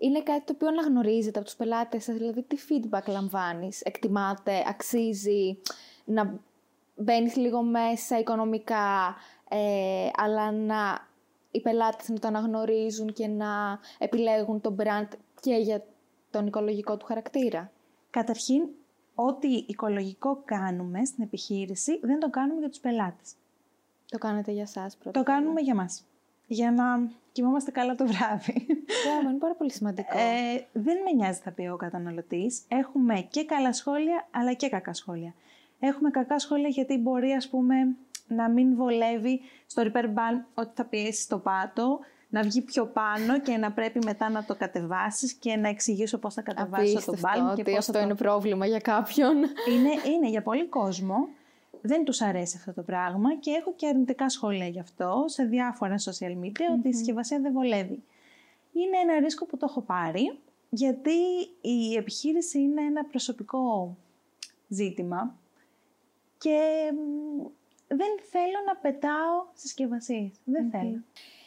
Είναι 0.00 0.22
κάτι 0.22 0.44
το 0.44 0.52
οποίο 0.54 0.68
αναγνωρίζετε 0.68 1.38
από 1.38 1.48
τους 1.48 1.56
πελάτες 1.56 2.04
σας, 2.04 2.16
δηλαδή 2.16 2.42
τι 2.42 2.56
feedback 2.68 3.06
λαμβάνεις, 3.06 3.80
εκτιμάτε, 3.80 4.64
αξίζει 4.68 5.58
να 6.04 6.40
μπαίνεις 6.96 7.36
λίγο 7.36 7.62
μέσα 7.62 8.18
οικονομικά, 8.18 9.16
ε, 9.48 10.08
αλλά 10.16 10.52
να 10.52 11.07
οι 11.58 11.62
πελάτες 11.62 12.08
να 12.08 12.18
το 12.18 12.26
αναγνωρίζουν 12.28 13.12
και 13.12 13.26
να 13.26 13.78
επιλέγουν 13.98 14.60
το 14.60 14.76
brand 14.78 15.08
και 15.40 15.54
για 15.54 15.84
τον 16.30 16.46
οικολογικό 16.46 16.96
του 16.96 17.06
χαρακτήρα. 17.06 17.70
Καταρχήν, 18.10 18.62
ό,τι 19.14 19.48
οικολογικό 19.48 20.42
κάνουμε 20.44 21.04
στην 21.04 21.24
επιχείρηση 21.24 21.98
δεν 22.02 22.18
το 22.18 22.30
κάνουμε 22.30 22.60
για 22.60 22.68
τους 22.68 22.78
πελάτες. 22.78 23.34
Το 24.10 24.18
κάνετε 24.18 24.52
για 24.52 24.66
σας 24.66 24.96
πρώτα. 24.96 25.18
Το 25.18 25.32
κάνουμε 25.32 25.60
για 25.60 25.74
μας. 25.74 26.04
Για 26.46 26.72
να 26.72 27.10
κοιμόμαστε 27.32 27.70
καλά 27.70 27.94
το 27.94 28.06
βράδυ. 28.06 28.66
Yeah, 28.68 29.24
είναι 29.24 29.38
πάρα 29.38 29.54
πολύ 29.54 29.72
σημαντικό. 29.72 30.18
Ε, 30.18 30.66
δεν 30.72 30.96
με 31.04 31.10
νοιάζει 31.14 31.40
θα 31.40 31.50
πει 31.50 31.66
ο 31.66 31.76
καταναλωτής. 31.76 32.62
Έχουμε 32.68 33.20
και 33.20 33.44
καλά 33.44 33.72
σχόλια, 33.72 34.28
αλλά 34.30 34.52
και 34.52 34.68
κακά 34.68 34.92
σχόλια. 34.92 35.34
Έχουμε 35.80 36.10
κακά 36.10 36.38
σχόλια 36.38 36.68
γιατί 36.68 36.98
μπορεί, 36.98 37.32
ας 37.32 37.48
πούμε, 37.48 37.96
να 38.28 38.48
μην 38.48 38.76
βολεύει 38.76 39.40
στο 39.66 39.82
repair 39.82 40.04
balm 40.04 40.44
ότι 40.54 40.70
θα 40.74 40.84
πιέσει 40.84 41.28
το 41.28 41.38
πάτο, 41.38 41.98
να 42.28 42.42
βγει 42.42 42.60
πιο 42.60 42.86
πάνω 42.86 43.40
και 43.40 43.56
να 43.56 43.72
πρέπει 43.72 43.98
μετά 44.04 44.30
να 44.30 44.44
το 44.44 44.54
κατεβάσεις 44.54 45.32
και 45.32 45.56
να 45.56 45.68
εξηγήσω 45.68 46.18
πώς 46.18 46.34
θα 46.34 46.42
κατεβάσεις 46.42 47.04
το 47.04 47.14
balm. 47.16 47.54
και 47.56 47.62
πώς 47.62 47.76
αυτό 47.78 47.98
είναι 47.98 48.14
πρόβλημα 48.14 48.66
για 48.66 48.78
κάποιον. 48.78 49.36
Είναι, 49.72 49.90
είναι 50.14 50.28
για 50.28 50.42
πολύ 50.42 50.66
κόσμο. 50.66 51.28
Δεν 51.80 52.04
τους 52.04 52.20
αρέσει 52.20 52.56
αυτό 52.58 52.72
το 52.72 52.82
πράγμα 52.82 53.34
και 53.34 53.50
έχω 53.50 53.72
και 53.76 53.86
αρνητικά 53.86 54.28
σχόλια 54.28 54.66
γι' 54.66 54.80
αυτό 54.80 55.24
σε 55.26 55.44
διάφορα 55.44 55.94
social 55.98 56.44
media 56.44 56.76
ότι 56.78 56.88
η 56.88 56.92
συσκευασία 56.92 57.40
δεν 57.40 57.52
βολεύει. 57.52 58.02
Είναι 58.72 58.96
ένα 59.02 59.18
ρίσκο 59.18 59.46
που 59.46 59.56
το 59.56 59.66
έχω 59.68 59.80
πάρει 59.80 60.38
γιατί 60.70 61.10
η 61.60 61.94
επιχείρηση 61.96 62.58
είναι 62.58 62.82
ένα 62.82 63.04
προσωπικό 63.04 63.96
ζήτημα 64.68 65.34
και 66.38 66.60
δεν 67.88 68.18
θέλω 68.30 68.58
να 68.66 68.76
πετάω 68.76 69.46
συσκευασίες. 69.54 70.30
Δεν 70.44 70.70
θέλω. 70.70 71.02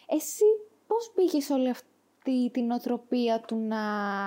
Εσύ 0.07 0.43
πώς 0.87 1.11
πήγες 1.15 1.49
όλη 1.49 1.69
αυτή 1.69 2.49
την 2.53 2.71
οτροπία 2.71 3.39
του 3.39 3.55
να 3.55 3.77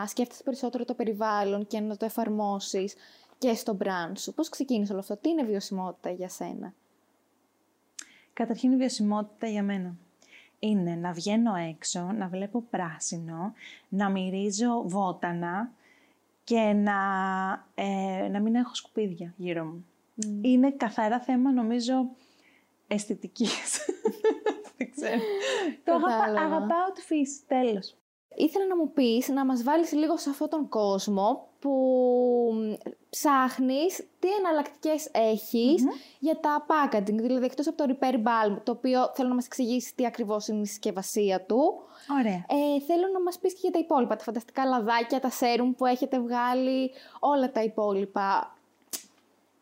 σκέφτεσαι 0.07 0.43
περισσότερο 0.43 0.85
το 0.85 0.95
περιβάλλον 0.95 1.67
και 1.67 1.81
να 1.81 1.97
το 1.97 2.05
εφαρμόσεις 2.05 2.95
και 3.39 3.55
στο 3.55 3.77
brand 3.81 4.13
σου; 4.19 4.35
Πώς 4.35 4.49
ξεκίνησε 4.49 4.93
όλο 4.93 5.01
αυτό, 5.01 5.17
τι 5.17 5.29
είναι 5.29 5.45
βιωσιμότητα 5.45 6.11
για 6.11 6.29
σένα; 6.29 6.75
Καταρχήν 8.33 8.73
η 8.73 8.77
βιωσιμότητα 8.77 9.47
για 9.47 9.63
μένα 9.63 9.97
είναι 10.59 10.95
να 10.95 11.13
βγαίνω 11.13 11.55
έξω, 11.55 12.13
να 12.13 12.29
βλέπω 12.29 12.63
πράσινο, 12.71 13.53
να 13.89 14.11
μυρίζω 14.11 14.83
βότανα 14.87 15.71
και 16.45 16.73
να, 16.73 16.95
ε, 17.75 18.29
να 18.29 18.41
μην 18.41 18.55
έχω 18.55 18.75
σκουπίδια 18.75 19.35
γύρω 19.37 19.65
μου. 19.65 19.87
Είναι 20.43 20.71
καθαρά 20.71 21.21
θέμα, 21.21 21.53
νομίζω, 21.53 22.11
αισθητικής. 22.87 23.79
Δεν 24.77 24.91
ξέρω. 24.91 25.21
Το 25.85 25.93
αγαπάω 26.39 26.93
τη 26.95 27.01
φύση, 27.01 27.41
τέλος. 27.47 27.97
Ήθελα 28.37 28.67
να 28.67 28.77
μου 28.77 28.93
πεις, 28.93 29.29
να 29.29 29.45
μας 29.45 29.63
βάλεις 29.63 29.93
λίγο 29.93 30.17
σε 30.17 30.31
αυτόν 30.31 30.49
τον 30.49 30.69
κόσμο 30.69 31.49
που 31.59 31.75
ψάχνεις 33.11 34.07
τι 34.19 34.29
εναλλακτικές 34.39 35.11
για 36.19 36.41
τα 36.41 36.67
packaging. 36.69 37.15
Δηλαδή, 37.15 37.45
εκτός 37.45 37.67
από 37.67 37.77
το 37.77 37.97
repair 37.97 38.15
bulb, 38.15 38.57
το 38.63 38.73
οποίο 38.73 39.11
θέλω 39.15 39.29
να 39.29 39.35
μας 39.35 39.47
εξηγήσεις 39.47 39.95
τι 39.95 40.07
ακριβώς 40.07 40.49
είναι 40.49 40.61
η 40.61 40.67
συσκευασία 40.67 41.41
του. 41.41 41.83
Ωραία. 42.21 42.45
Ε, 42.49 42.81
θέλω 42.87 43.09
να 43.13 43.21
μας 43.23 43.39
πεις 43.39 43.53
και 43.53 43.59
για 43.63 43.71
τα 43.71 43.79
υπόλοιπα, 43.79 44.17
τα 44.17 44.25
φανταστικά 44.25 44.65
λαδάκια, 44.65 45.21
τα 45.21 45.31
serum 45.31 45.73
που 45.77 45.87
έχετε 45.87 46.21
βγάλει, 46.21 46.91
όλα 47.21 47.51
τα 47.51 47.63
υπόλοιπα. 47.63 48.57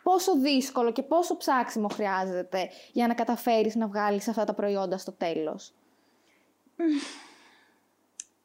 Πόσο 0.02 0.38
δύσκολο 0.38 0.92
και 0.92 1.02
πόσο 1.02 1.36
ψάξιμο 1.36 1.88
χρειάζεται 1.88 2.68
για 2.92 3.06
να 3.06 3.14
καταφέρεις 3.14 3.74
να 3.74 3.86
βγάλεις 3.86 4.28
αυτά 4.28 4.44
τα 4.44 4.54
προϊόντα 4.54 4.98
στο 4.98 5.12
τέλος 5.12 5.72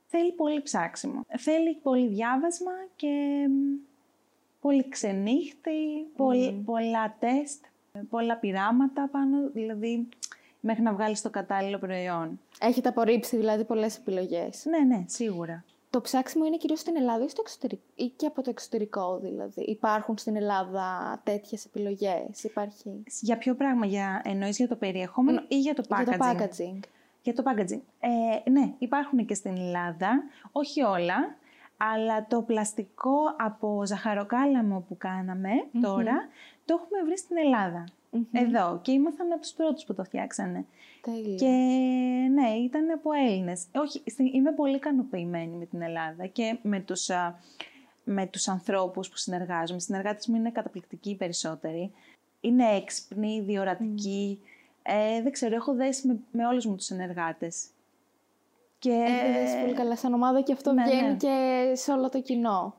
θέλει 0.08 0.32
πολύ 0.32 0.62
ψάξιμο. 0.62 1.26
Θέλει 1.38 1.76
πολύ 1.84 2.08
διάβασμα 2.08 2.72
και 2.96 3.46
πολύ 4.62 4.90
ξενύχτη, 4.90 6.06
πολλά 6.66 7.16
τεστ, 7.20 7.66
πολλά 8.10 8.38
πειράματα 8.38 9.10
πάνω, 9.12 9.50
δηλαδή 9.54 10.08
μέχρι 10.60 10.82
να 10.84 10.94
βγάλεις 10.94 11.22
το 11.22 11.30
κατάλληλο 11.30 11.78
προϊόν. 11.78 12.40
Έχετε 12.60 12.90
απορρίψει 12.90 13.38
δηλαδή 13.38 13.64
πολλές 13.64 13.98
επιλογές. 13.98 14.66
Ναι, 14.66 14.96
ναι, 14.96 15.04
σίγουρα. 15.08 15.64
Το 15.98 16.04
ψάξιμο 16.04 16.46
είναι 16.46 16.58
κυρίως 16.58 16.80
στην 16.80 16.96
Ελλάδα 16.96 17.24
ή, 17.24 17.30
στο 17.30 17.42
εξωτερικό, 17.46 17.82
ή 17.96 18.08
και 18.08 18.26
από 18.26 18.42
το 18.42 18.50
εξωτερικό 18.50 19.20
δηλαδή. 19.20 19.62
Υπάρχουν 19.62 20.18
στην 20.18 20.36
Ελλάδα 20.36 21.20
τέτοιες 21.24 21.66
επιλογές, 21.66 22.44
υπάρχει; 22.44 23.04
Για 23.22 23.38
ποιο 23.38 23.56
πράγμα, 23.56 23.86
για, 23.86 24.22
εννοείς 24.26 24.58
για 24.58 24.68
το 24.68 24.76
περιεχόμενο 24.76 25.42
ή 25.48 25.60
για 25.60 25.74
το 25.74 25.84
packaging. 25.90 26.06
Για 26.06 26.18
το 26.18 26.26
packaging; 26.26 26.80
Για 27.22 27.34
το 27.34 27.44
packaging. 27.46 27.82
Ε, 28.00 28.50
ναι, 28.50 28.74
υπάρχουν 28.78 29.26
και 29.26 29.34
στην 29.34 29.58
Ελλάδα, 29.58 30.24
όχι 30.52 30.82
όλα, 30.82 31.36
αλλά 31.78 32.28
το 32.28 32.42
πλαστικό 32.42 33.18
από 33.38 33.82
ζαχαροκάλαμο 33.86 34.86
που 34.88 34.98
καναμε 34.98 35.52
τώρα, 35.82 36.28
το 36.66 36.74
έχουμε 36.74 37.04
βρει 37.04 37.18
στην 37.18 37.38
ελλαδα 38.32 38.60
Εδώ. 38.60 38.80
Και 38.82 38.92
ήμασταν 38.92 39.32
από 39.32 39.42
τους 39.42 39.52
πρώτους 39.52 39.84
που 39.84 39.94
το 39.94 40.04
φτιάξανε. 40.04 40.66
Τέλεια. 41.02 41.36
Και 41.36 41.48
ναι, 42.34 42.50
ήταν 42.50 42.92
από 42.92 43.12
Έλληνες. 43.12 43.66
Όχι, 43.76 44.04
είμαι 44.34 44.52
πολύ 44.52 44.76
ικανοποιημένη 44.76 45.56
με 45.56 45.66
την 45.66 45.82
Ελλάδα 45.82 46.26
και 46.26 46.58
με 46.62 46.80
τους, 46.80 47.10
με 48.04 48.26
τους 48.26 48.48
ανθρώπους 48.48 49.10
που 49.10 49.18
συνεργάζομαι. 49.18 49.80
Οι 49.80 49.82
συνεργάτες 49.82 50.28
μου 50.28 50.36
είναι 50.36 50.52
καταπληκτικοί 50.52 51.10
οι 51.10 51.16
περισσότεροι. 51.16 51.92
Είναι 52.42 52.64
έξυπνοι, 52.76 53.42
διορατικοί. 53.42 54.40
Ε, 54.84 55.22
δεν 55.22 55.32
ξέρω, 55.32 55.56
έχω 55.56 55.74
δέσει 55.74 56.08
με, 56.08 56.20
με 56.32 56.46
όλους 56.46 56.66
μου 56.66 56.76
τους 56.76 56.86
συνεργάτες. 56.86 57.68
Και... 58.80 58.92
Έχετε 58.92 59.40
δέσει 59.40 59.62
πολύ 59.62 59.74
καλά 59.74 59.96
σαν 59.96 60.14
ομάδα 60.14 60.42
και 60.42 60.54
αυτό 60.54 60.72
ναι, 60.72 60.84
βγαίνει 60.84 61.08
ναι. 61.08 61.16
και 61.16 61.72
σε 61.76 61.92
όλο 61.92 62.10
το 62.10 62.22
κοινό. 62.22 62.76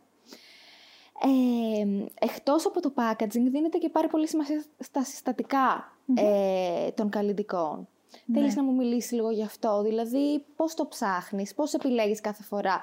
Ε, 1.20 2.06
εκτός 2.14 2.66
από 2.66 2.80
το 2.80 2.92
packaging 2.96 3.50
δίνεται 3.50 3.78
και 3.78 3.88
πάρα 3.88 4.08
πολύ 4.08 4.28
σημασία 4.28 4.64
στα 4.78 5.04
συστατικα 5.04 5.92
ε, 6.14 6.90
των 6.90 7.10
καλλιτικών. 7.10 7.88
Ναι. 8.24 8.38
Θέλεις 8.38 8.56
να 8.56 8.62
μου 8.62 8.74
μιλήσεις 8.74 9.12
λίγο 9.12 9.30
γι' 9.30 9.42
αυτό, 9.42 9.82
δηλαδή 9.82 10.44
πώς 10.56 10.74
το 10.74 10.86
ψάχνεις, 10.86 11.54
πώς 11.54 11.74
επιλέγεις 11.74 12.20
κάθε 12.20 12.42
φορά. 12.42 12.80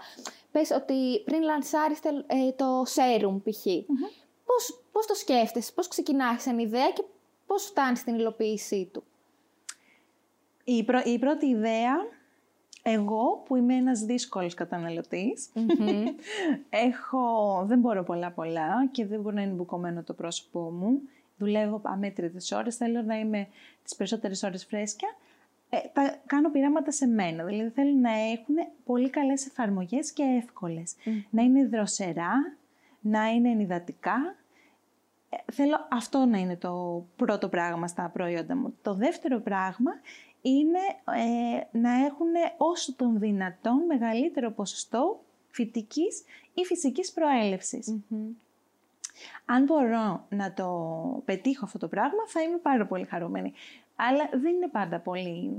Πες 0.51 0.71
ότι 0.71 1.21
πριν 1.25 1.41
λανσάρεις 1.41 1.99
ε, 2.03 2.51
το 2.55 2.81
serum 2.81 3.41
π.χ. 3.43 3.65
Πώς, 4.45 4.83
πώς 4.91 5.05
το 5.05 5.13
σκέφτεσαι, 5.13 5.71
πώς 5.75 5.87
ξεκινάς 5.87 6.41
σαν 6.41 6.59
ιδέα 6.59 6.91
και 6.91 7.03
πώς 7.45 7.63
φτάνεις 7.63 7.99
στην 7.99 8.15
υλοποίησή 8.15 8.89
του; 8.93 9.03
Η, 10.63 10.85
η 11.03 11.19
πρώτη 11.19 11.45
ιδέα, 11.45 11.95
εγώ 12.87 13.43
που 13.45 13.55
είμαι 13.55 13.75
ένας 13.75 13.99
δύσκολος 13.99 14.53
έχω, 16.69 17.63
δεν 17.65 17.79
μπορώ 17.79 18.03
πολλά 18.03 18.31
πολλά 18.31 18.87
και 18.91 19.05
δεν 19.05 19.21
μπορεί 19.21 19.35
να 19.35 19.41
είναι 19.41 19.51
μπουκωμένο 19.51 20.03
το 20.03 20.13
πρόσωπό 20.13 20.59
μου. 20.59 21.01
Δουλεύω 21.37 21.81
αμέτρητες 21.83 22.51
ώρες, 22.51 22.75
θέλω 22.75 23.01
να 23.01 23.19
είμαι 23.19 23.47
τις 23.83 23.95
περισσότερες 23.95 24.43
ώρες 24.43 24.65
φρέσκια. 24.65 25.09
Ε, 25.69 25.77
τα 25.93 26.15
κάνω 26.25 26.51
πειράματα 26.51 26.91
σε 26.91 27.07
μένα, 27.07 27.43
δηλαδή 27.43 27.69
θέλω 27.69 27.99
να 27.99 28.11
έχουν 28.11 28.55
πολύ 28.85 29.09
καλές 29.09 29.45
εφαρμογές 29.45 30.11
και 30.11 30.23
εύκολες. 30.23 30.95
Να 31.29 31.43
είναι 31.43 31.67
δροσερά, 31.67 32.57
να 32.99 33.27
είναι 33.27 33.49
ενυδατικά, 33.49 34.35
ε, 35.29 35.37
θέλω 35.51 35.87
αυτό 35.91 36.25
να 36.25 36.37
είναι 36.37 36.55
το 36.55 37.05
πρώτο 37.15 37.49
πράγμα 37.49 37.87
στα 37.87 38.09
προϊόντα 38.13 38.55
μου. 38.55 38.73
Το 38.81 38.93
δεύτερο 38.93 39.39
πράγμα 39.39 39.91
είναι 40.45 40.79
ε, 41.05 41.77
να 41.77 42.05
έχουν 42.05 42.27
όσο 42.57 42.95
τον 42.95 43.19
δυνατόν 43.19 43.85
μεγαλύτερο 43.87 44.51
ποσοστό 44.51 45.23
φυτικής 45.49 46.23
ή 46.53 46.65
φυσικής 46.65 47.13
Αν 49.45 49.63
μπορώ 49.63 50.25
να 50.29 50.53
το 50.53 51.21
πετύχω 51.25 51.65
αυτό 51.65 51.77
το 51.77 51.87
πράγμα, 51.87 52.27
θα 52.27 52.41
είμαι 52.41 52.57
πάρα 52.57 52.85
πολύ 52.85 53.05
χαρούμενη. 53.05 53.53
Αλλά 53.95 54.29
δεν 54.31 54.55
είναι 54.55 54.67
πάντα 54.67 54.99
πολύ... 54.99 55.51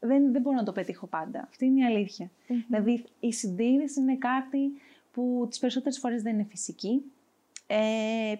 Δεν, 0.00 0.32
δεν 0.32 0.42
μπορώ 0.42 0.56
να 0.56 0.64
το 0.64 0.72
πετύχω 0.72 1.06
πάντα. 1.06 1.46
Αυτή 1.48 1.64
είναι 1.64 1.80
η 1.80 1.84
αλήθεια. 1.84 2.30
Δηλαδή, 2.68 3.04
η 3.20 3.32
συντήρηση 3.32 4.00
είναι 4.00 4.16
κάτι 4.16 4.72
που 5.12 5.46
τις 5.48 5.58
περισσότερες 5.58 5.98
φορές 5.98 6.22
δεν 6.22 6.34
είναι 6.34 6.46
φυσική. 6.50 7.02
Ε, 7.66 8.34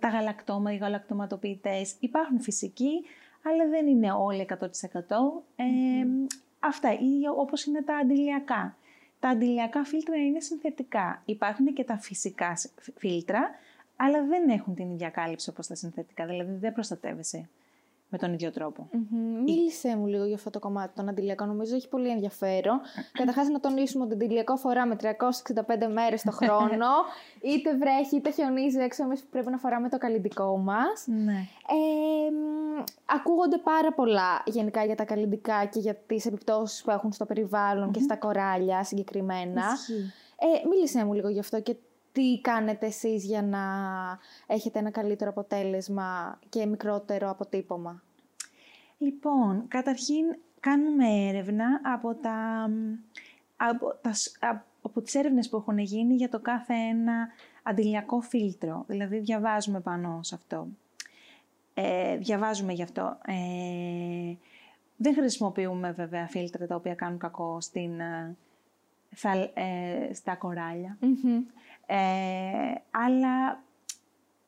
τα 0.00 0.08
γαλακτώματα, 0.08 0.74
οι 0.74 0.76
γαλακτοματοποιητές 0.76 1.94
υπάρχουν 2.00 2.40
φυσικοί, 2.40 3.04
αλλά 3.44 3.68
δεν 3.68 3.86
είναι 3.86 4.12
όλοι 4.12 4.46
100%. 4.50 4.64
Ε, 5.56 5.64
Αυτά, 6.66 6.92
ή 6.92 7.28
όπως 7.36 7.64
είναι 7.64 7.82
τα 7.82 7.96
αντιλιακά. 7.96 8.76
τα 9.20 9.28
αντιλιακά 9.28 9.84
φίλτρα 9.84 10.16
είναι 10.16 10.40
συνθετικά. 10.40 11.22
Υπάρχουν 11.24 11.72
και 11.72 11.84
τα 11.84 11.98
φυσικά 11.98 12.56
φίλτρα, 12.98 13.50
αλλά 13.96 14.24
δεν 14.24 14.48
έχουν 14.48 14.74
την 14.74 14.90
ίδια 14.90 15.10
κάλυψη 15.10 15.50
όπως 15.50 15.66
τα 15.66 15.74
συνθετικά, 15.74 16.26
δηλαδή 16.26 16.56
δεν 16.60 16.72
προστατεύεσαι 16.72 17.48
με 18.08 18.18
τον 18.18 18.32
ίδιο 18.32 18.50
τρόπο. 18.50 18.88
Mm-hmm. 18.92 19.42
Μίλησέ 19.44 19.96
μου 19.96 20.06
λίγο 20.06 20.24
για 20.24 20.34
αυτό 20.34 20.50
το 20.50 20.58
κομμάτι 20.58 20.92
των 20.94 21.08
αντιλιακών. 21.08 21.48
Νομίζω 21.48 21.74
έχει 21.74 21.88
πολύ 21.88 22.08
ενδιαφέρον. 22.08 22.80
Καταρχάς, 23.18 23.48
να 23.48 23.60
τονίσουμε 23.60 24.04
ότι 24.04 24.14
αντιλιακό 24.14 24.56
φοράμε 24.56 24.96
365 25.00 25.06
μέρες 25.92 26.22
το 26.22 26.30
χρόνο. 26.40 26.86
είτε 27.42 27.76
βρέχει 27.76 28.16
είτε 28.16 28.30
χιονίζει 28.30 28.78
έξω, 28.78 29.02
εμείς 29.02 29.24
πρέπει 29.30 29.50
να 29.50 29.58
φοράμε 29.58 29.88
το 29.88 29.98
καλλιντικό 29.98 30.56
μας. 30.58 31.04
Ναι. 31.06 31.46
Ε, 31.68 32.32
ακούγονται 33.06 33.58
πάρα 33.58 33.92
πολλά 33.92 34.42
γενικά 34.46 34.84
για 34.84 34.96
τα 34.96 35.04
καλλιντικά 35.04 35.64
και 35.64 35.78
για 35.78 35.94
τις 35.94 36.26
επιπτώσεις 36.26 36.82
που 36.82 36.90
έχουν 36.90 37.12
στο 37.12 37.24
περιβαλλον 37.26 37.90
και 37.90 38.00
στα 38.00 38.16
κοράλια 38.16 38.84
συγκεκριμένα. 38.84 39.64
Ε, 40.36 40.68
μίλησέ 40.68 41.04
μου 41.04 41.12
λίγο 41.12 41.28
γι' 41.28 41.38
αυτό 41.38 41.60
και 41.60 41.76
τι 42.14 42.40
κάνετε 42.40 42.86
εσείς 42.86 43.24
για 43.24 43.42
να 43.42 43.60
έχετε 44.46 44.78
ένα 44.78 44.90
καλύτερο 44.90 45.30
αποτέλεσμα 45.30 46.38
και 46.48 46.66
μικρότερο 46.66 47.30
αποτύπωμα; 47.30 48.02
Λοιπόν, 48.98 49.64
καταρχήν 49.68 50.24
κάνουμε 50.60 51.28
έρευνα 51.28 51.80
από, 51.94 52.14
τα, 52.14 52.68
από, 53.56 53.94
τα, 54.02 54.12
από 54.82 55.00
τις 55.00 55.14
έρευνες 55.14 55.48
που 55.48 55.56
έχουν 55.56 55.78
γίνει 55.78 56.14
για 56.14 56.28
το 56.28 56.40
κάθε 56.40 56.74
ένα 56.74 57.28
αντιλιακό 57.62 58.20
φίλτρο. 58.20 58.84
Δηλαδή 58.86 59.18
διαβάζουμε 59.18 59.80
πάνω 59.80 60.20
σε 60.22 60.34
αυτό. 60.34 60.68
Ε, 61.74 62.16
διαβάζουμε 62.16 62.72
γι' 62.72 62.82
αυτό. 62.82 63.18
Ε, 63.26 64.34
δεν 64.96 65.14
χρησιμοποιούμε 65.14 65.92
βέβαια 65.92 66.26
φίλτρα 66.28 66.66
τα 66.66 66.74
οποία 66.74 66.94
κάνουν 66.94 67.18
κακό 67.18 67.60
στην, 67.60 68.00
ε, 69.22 69.50
ε 69.54 70.14
στα 70.14 70.34
κοραλια 70.34 70.98
ε, 71.86 71.96
αλλά 72.90 73.62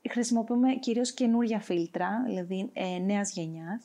χρησιμοποιούμε 0.08 0.74
κυρίως 0.74 1.12
καινούρια 1.12 1.60
φίλτρα, 1.60 2.22
δηλαδή 2.24 2.70
ε, 2.72 2.98
νέας 2.98 3.32
γενιάς, 3.32 3.84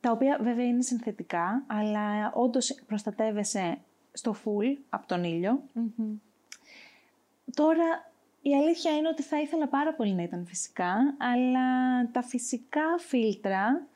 τα 0.00 0.10
οποία 0.10 0.38
βέβαια 0.42 0.64
είναι 0.64 0.82
συνθετικά, 0.82 1.64
αλλά 1.66 2.32
όντως 2.32 2.82
προστατεύεσαι 2.86 3.78
στο 4.12 4.36
full 4.44 4.76
από 4.88 5.06
τον 5.06 5.24
ιλιο 5.24 5.62
Τώρα, 7.54 8.12
η 8.42 8.56
αλήθεια 8.56 8.96
είναι 8.96 9.08
ότι 9.08 9.22
θα 9.22 9.40
ήθελα 9.40 9.68
πάρα 9.68 9.94
πολύ 9.94 10.14
να 10.14 10.22
ήταν 10.22 10.46
φυσικά, 10.46 11.14
αλλά 11.18 11.66
τα 12.12 12.22
φυσικά 12.22 12.98
φίλτρα, 12.98 13.86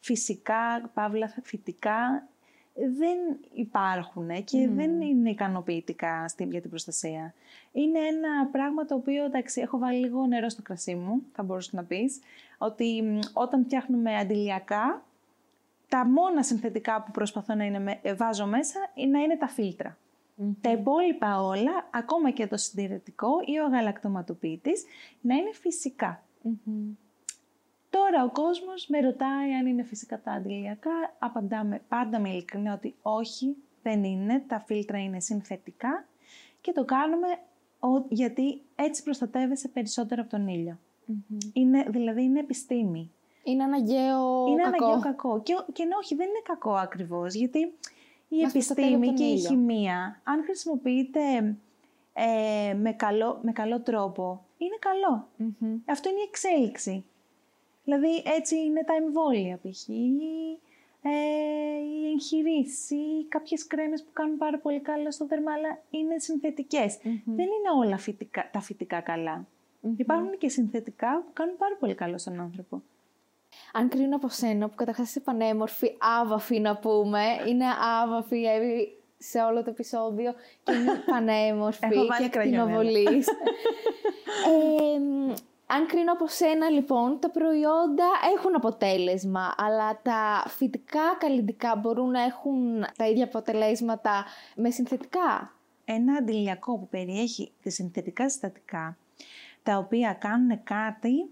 φυσικά, 0.00 0.90
παύλα, 0.94 1.34
φυτικά, 1.42 2.28
δεν 2.74 3.18
υπάρχουν 3.52 4.44
και 4.44 4.68
δεν 4.68 5.00
είναι 5.00 5.30
ικανοποιητικά 5.30 6.24
για 6.38 6.60
την 6.60 6.70
προστασία. 6.70 7.34
Είναι 7.72 7.98
ένα 7.98 8.46
πράγμα 8.52 8.84
το 8.84 8.94
οποίο, 8.94 9.24
εντάξει, 9.24 9.60
έχω 9.60 9.78
βάλει 9.78 9.98
λίγο 9.98 10.26
νερό 10.26 10.48
στο 10.48 10.62
κρασί 10.62 10.94
μου, 10.94 11.22
θα 11.32 11.42
μπορούσες 11.42 11.72
να 11.72 11.84
πεις, 11.84 12.20
ότι 12.58 13.18
όταν 13.32 13.64
φτιάχνουμε 13.64 14.16
αντιλιακά, 14.16 15.04
τα 15.88 16.06
μόνα 16.06 16.42
συνθετικά 16.42 17.02
που 17.02 17.10
προσπαθώ 17.10 17.54
να 17.54 17.64
είναι, 17.64 17.98
ε, 18.02 18.14
βάζω 18.14 18.46
μέσα 18.46 18.78
να 19.10 19.20
είναι 19.20 19.36
τα 19.36 19.48
φιλτρα 19.48 19.98
Τα 20.60 20.70
υπόλοιπα 20.70 21.42
όλα, 21.42 21.88
ακόμα 21.90 22.30
και 22.30 22.46
το 22.46 22.56
συντηρητικό 22.56 23.28
ή 23.44 23.58
ο 23.58 23.68
γαλακτοματοποιητής, 23.68 24.84
να 25.20 25.34
είναι 25.34 25.50
Τώρα 27.92 28.24
ο 28.24 28.30
κόσμος 28.30 28.86
με 28.86 29.00
ρωτάει 29.00 29.52
αν 29.52 29.66
είναι 29.66 29.82
φυσικά 29.82 30.20
τα 30.20 30.32
αντιλιακά. 30.32 31.14
Απαντάμε 31.18 31.82
πάντα 31.88 32.20
με 32.20 32.28
ειλικρινή 32.28 32.68
ότι 32.68 32.94
όχι, 33.02 33.56
δεν 33.82 34.04
είναι. 34.04 34.44
Τα 34.46 34.60
φίλτρα 34.60 34.98
είναι 35.02 35.20
συνθετικά 35.20 36.06
και 36.60 36.72
το 36.72 36.84
κάνουμε 36.84 37.26
γιατί 38.08 38.62
έτσι 38.74 39.02
προστατεύεσαι 39.02 39.68
περισσότερο 39.68 40.22
από 40.22 40.30
τον 40.30 40.48
ήλιο. 40.48 40.78
Είναι, 41.52 41.84
δηλαδή 41.88 42.22
είναι 42.22 42.40
επιστήμη. 42.40 43.10
Είναι 43.42 43.62
αναγκαίο 43.62 44.46
είναι 44.48 44.62
κακό. 44.62 44.84
αναγκαίο 44.84 45.00
κακό. 45.00 45.42
Και, 45.42 45.54
και 45.72 45.82
όχι, 45.98 46.14
δεν 46.14 46.28
είναι 46.28 46.42
κακό 46.42 46.74
ακριβώς, 46.74 47.34
γιατί 47.34 47.58
η 48.28 48.42
επιστήμη 48.42 49.12
και 49.12 49.24
η 49.24 49.38
χημεία, 49.38 50.20
αν 50.24 50.42
χρησιμοποιείται 50.44 51.56
ε, 52.12 52.74
με, 52.74 52.92
καλό, 52.92 53.38
με 53.42 53.52
καλό 53.52 53.80
τρόπο, 53.80 54.44
είναι 54.56 54.78
Αυτό 55.86 56.08
είναι 56.08 56.18
η 56.18 56.26
εξέλιξη. 56.28 57.04
Δηλαδή 57.84 58.22
έτσι 58.36 58.56
είναι 58.56 58.84
τα 58.84 58.94
εμβόλια 58.94 59.56
π.χ. 59.62 59.88
Ε, 61.04 61.10
οι 61.78 62.10
εγχειρήσεις, 62.12 63.26
κάποιες 63.28 63.66
κρέμες 63.66 64.02
που 64.02 64.10
κάνουν 64.12 64.36
πάρα 64.36 64.58
πολύ 64.58 64.80
καλά 64.80 65.10
στο 65.10 65.26
δέρμα, 65.26 65.52
αλλά 65.52 65.78
είναι 65.90 66.14
Δεν 67.24 67.46
είναι 67.46 67.70
όλα 67.84 67.98
φυτικά, 67.98 68.50
τα 68.52 68.60
φυτικά 68.60 69.00
καλά. 69.00 69.46
Υπάρχουν 69.96 70.38
και 70.38 70.48
συνθετικά 70.48 71.22
που 71.26 71.32
κάνουν 71.32 71.56
πάρα 71.56 71.76
πολύ 71.76 71.94
καλό 71.94 72.18
στον 72.18 72.40
άνθρωπο. 72.40 72.82
Αν 73.72 73.88
κρίνω 73.88 74.16
από 74.16 74.28
σένα, 74.28 74.68
που 74.68 74.74
καταρχάς 74.74 75.08
είσαι 75.08 75.20
πανέμορφη, 75.20 75.96
άβαφη 76.20 76.60
να 76.60 76.76
πούμε, 76.76 77.22
είναι 77.48 77.64
άβαφη, 78.02 78.44
σε 79.18 79.38
όλο 79.38 79.62
το 79.62 79.70
επεισόδιο 79.70 80.34
και 80.62 80.72
είναι 80.72 81.02
πανέμορφη 81.10 81.88
και 82.18 82.24
ακτινοβολής. 82.24 83.28
ε, 84.48 85.34
αν 85.74 85.86
κρίνω 85.86 86.12
από 86.12 86.28
σένα 86.28 86.68
λοιπόν, 86.70 87.18
τα 87.20 87.30
προϊόντα 87.30 88.06
έχουν 88.36 88.54
αποτέλεσμα, 88.54 89.54
αλλά 89.56 90.00
τα 90.02 90.44
φυτικά 90.48 91.16
καλλιντικά 91.18 91.76
μπορούν 91.76 92.10
να 92.10 92.22
έχουν 92.22 92.84
τα 92.96 93.08
ίδια 93.08 93.24
αποτελέσματα 93.24 94.24
με 94.56 94.70
συνθετικά; 94.70 95.54
Ένα 95.84 96.16
αντιλιακό 96.16 96.78
που 96.78 96.88
περιέχει 96.88 97.52
τα 97.62 97.70
συνθετικά 97.70 98.30
συστατικά, 98.30 98.96
τα 99.62 99.76
οποία 99.78 100.12
κάνουν 100.12 100.62
κάτι 100.62 101.30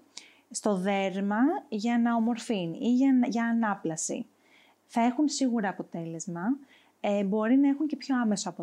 στο 0.51 0.75
δέρμα 0.77 1.39
για 1.69 1.99
να 1.99 2.15
ομορφύνει 2.15 2.79
ή 2.81 2.93
για, 2.93 3.21
για 3.27 3.45
ανάπλαση, 3.45 4.27
θα 4.87 5.01
έχουν 5.01 5.29
σίγουρα 5.29 5.69
αποτέλεσμα, 5.69 6.43
ε, 7.01 7.25
μπορεί 7.25 7.57
να 7.57 7.69
έχουν 7.69 7.87
και 7.87 7.97
πιο 7.97 8.21
άμεσο 8.21 8.55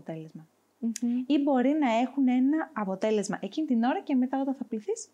Ή 1.26 1.40
μπορεί 1.44 1.70
να 1.80 1.98
έχουν 1.98 2.28
ένα 2.28 2.70
αποτέλεσμα 2.74 3.38
εκείνη 3.42 3.68
την 3.68 3.84
ώρα 3.84 4.02
και 4.02 4.16
μετά 4.16 4.42
όταν 4.42 4.56
θα 4.56 4.64
πληθείς 4.64 5.10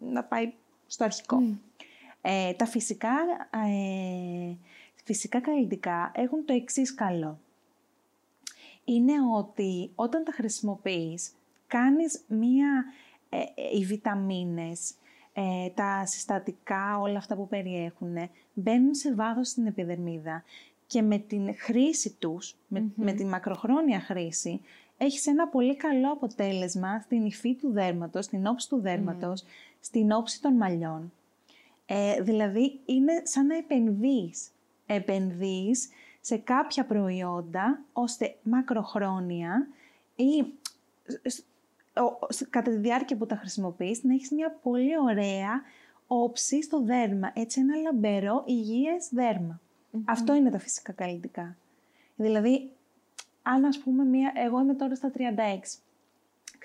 να 0.00 0.24
πάει 0.24 0.52
στο 0.86 1.04
αρχικό. 1.04 1.42
Ε, 2.22 2.52
τα 2.52 2.66
φυσικά, 2.66 3.14
ε, 3.50 4.54
φυσικά 5.04 5.40
καλλιτικά 5.40 6.12
έχουν 6.14 6.44
το 6.44 6.52
εξής 6.52 6.94
καλό. 6.94 7.38
Είναι 8.84 9.12
ότι 9.36 9.90
όταν 9.94 10.24
τα 10.24 10.32
χρησιμοποιείς, 10.32 11.32
κάνεις 11.66 12.24
μία... 12.28 12.84
Ε, 13.28 13.42
οι 13.78 13.84
βιταμίνες, 13.84 14.94
τα 15.74 16.06
συστατικά, 16.06 16.98
όλα 16.98 17.18
αυτά 17.18 17.36
που 17.36 17.48
περιέχουν, 17.48 18.16
μπαίνουν 18.54 18.94
σε 18.94 19.14
βάθος 19.14 19.48
στην 19.48 19.66
επιδερμίδα 19.66 20.44
και 20.86 21.02
με 21.02 21.18
την 21.18 21.56
χρήση 21.56 22.16
τους, 22.18 22.56
με, 22.68 22.84
με 22.94 23.12
τη 23.12 23.24
μακροχρόνια 23.24 24.00
χρήση, 24.00 24.60
έχεις 24.98 25.26
ένα 25.26 25.48
πολύ 25.48 25.76
καλό 25.76 26.12
αποτέλεσμα 26.12 27.00
στην 27.00 27.24
υφή 27.24 27.54
του 27.54 27.70
δέρματος, 27.70 28.24
στην 28.24 28.46
όψη 28.46 28.68
του 28.68 28.80
δέρματος, 28.80 29.44
στην 29.80 30.12
όψη 30.12 30.40
των 30.42 30.52
μαλλιών. 30.52 31.12
Ε, 31.86 32.22
δηλαδή, 32.22 32.80
είναι 32.84 33.22
σαν 33.24 33.46
να 33.46 33.56
επενδύεις. 33.56 34.48
Επενδύεις 34.86 35.88
σε 36.20 36.36
κάποια 36.36 36.84
προϊόντα, 36.84 37.80
ώστε 37.92 38.36
μακροχρόνια 38.42 39.68
ή 40.16 40.44
κατά 42.50 42.70
τη 42.70 42.76
διάρκεια 42.76 43.16
που 43.16 43.26
τα 43.26 43.36
χρησιμοποιείς, 43.36 44.04
να 44.04 44.14
έχεις 44.14 44.30
μια 44.30 44.58
πολύ 44.62 44.98
ωραία 44.98 45.62
όψη 46.06 46.62
στο 46.62 46.82
δέρμα. 46.82 47.32
Έτσι, 47.34 47.60
ένα 47.60 47.76
λαμπερό, 47.76 48.42
υγιές 48.46 49.10
Αυτό 50.04 50.34
είναι 50.34 50.50
τα 50.50 50.58
φυσικά 50.58 50.92
καλλιτικά. 50.92 51.56
Δηλαδή, 52.16 52.70
αν 53.42 53.64
ας 53.64 53.78
πούμε, 53.78 54.04
μια, 54.04 54.32
εγώ 54.34 54.60
είμαι 54.60 54.74
τώρα 54.74 54.94
στα 54.94 55.10
36, 55.10 55.80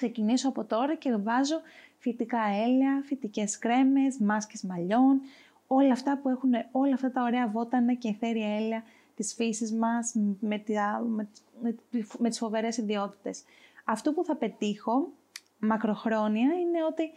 ξεκινήσω 0.01 0.49
από 0.49 0.63
τώρα 0.63 0.95
και 0.95 1.15
βάζω 1.15 1.61
φυτικά 1.97 2.39
έλαια, 2.65 3.01
φυτικές 3.05 3.59
κρέμες, 3.59 4.17
μάσκες 4.19 4.63
μαλλιών, 4.63 5.21
όλα 5.67 5.91
αυτά 5.91 6.19
που 6.21 6.29
έχουν 6.29 6.51
όλα 6.71 6.93
αυτά 6.93 7.11
τα 7.11 7.23
ωραία 7.23 7.47
βότανα 7.47 7.93
και 7.93 8.07
εθέρια 8.07 8.55
έλαια 8.55 8.83
της 9.15 9.33
φύσης 9.33 9.73
μας 9.73 10.13
με, 10.39 10.57
τη, 10.57 10.73
με, 11.15 11.27
με, 11.61 11.75
με 12.17 12.29
τις 12.29 12.37
φοβερές 12.37 12.77
ιδιότητες. 12.77 13.43
Αυτό 13.85 14.13
που 14.13 14.23
θα 14.23 14.35
πετύχω 14.35 15.11
μακροχρόνια 15.59 16.49
είναι 16.53 16.83
ότι 16.89 17.11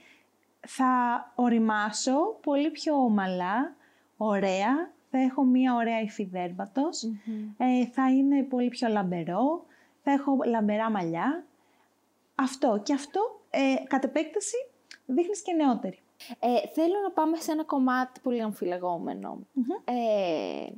θα 0.67 0.93
οριμάσω 1.35 2.39
πολύ 2.43 2.71
πιο 2.71 2.95
ομαλά, 2.95 3.75
ωραία, 4.17 4.93
θα 5.11 5.19
έχω 5.19 5.45
μία 5.45 5.75
ωραία 5.75 6.01
υφή 6.01 6.31
ε, 7.57 7.87
θα 7.87 8.11
είναι 8.11 8.43
πολύ 8.43 8.69
πιο 8.69 8.89
λαμπερό, 8.89 9.65
θα 10.03 10.11
έχω 10.11 10.39
λαμπερά 10.47 10.91
μαλλιά. 10.91 11.45
Αυτό 12.35 12.81
και 12.83 12.93
αυτό 12.93 13.41
ε, 13.51 13.75
κατ' 13.87 14.05
επέκταση 14.05 14.57
δείχνεις 15.07 15.43
και 15.43 15.53
νεότερη. 15.53 15.99
Ε, 16.39 16.69
θέλω 16.69 16.95
να 17.03 17.11
πάμε 17.11 17.37
σε 17.37 17.53
ένα 17.53 17.65
κομμάτι 17.65 18.21
πολύ 18.21 18.41
Ε, 19.85 20.73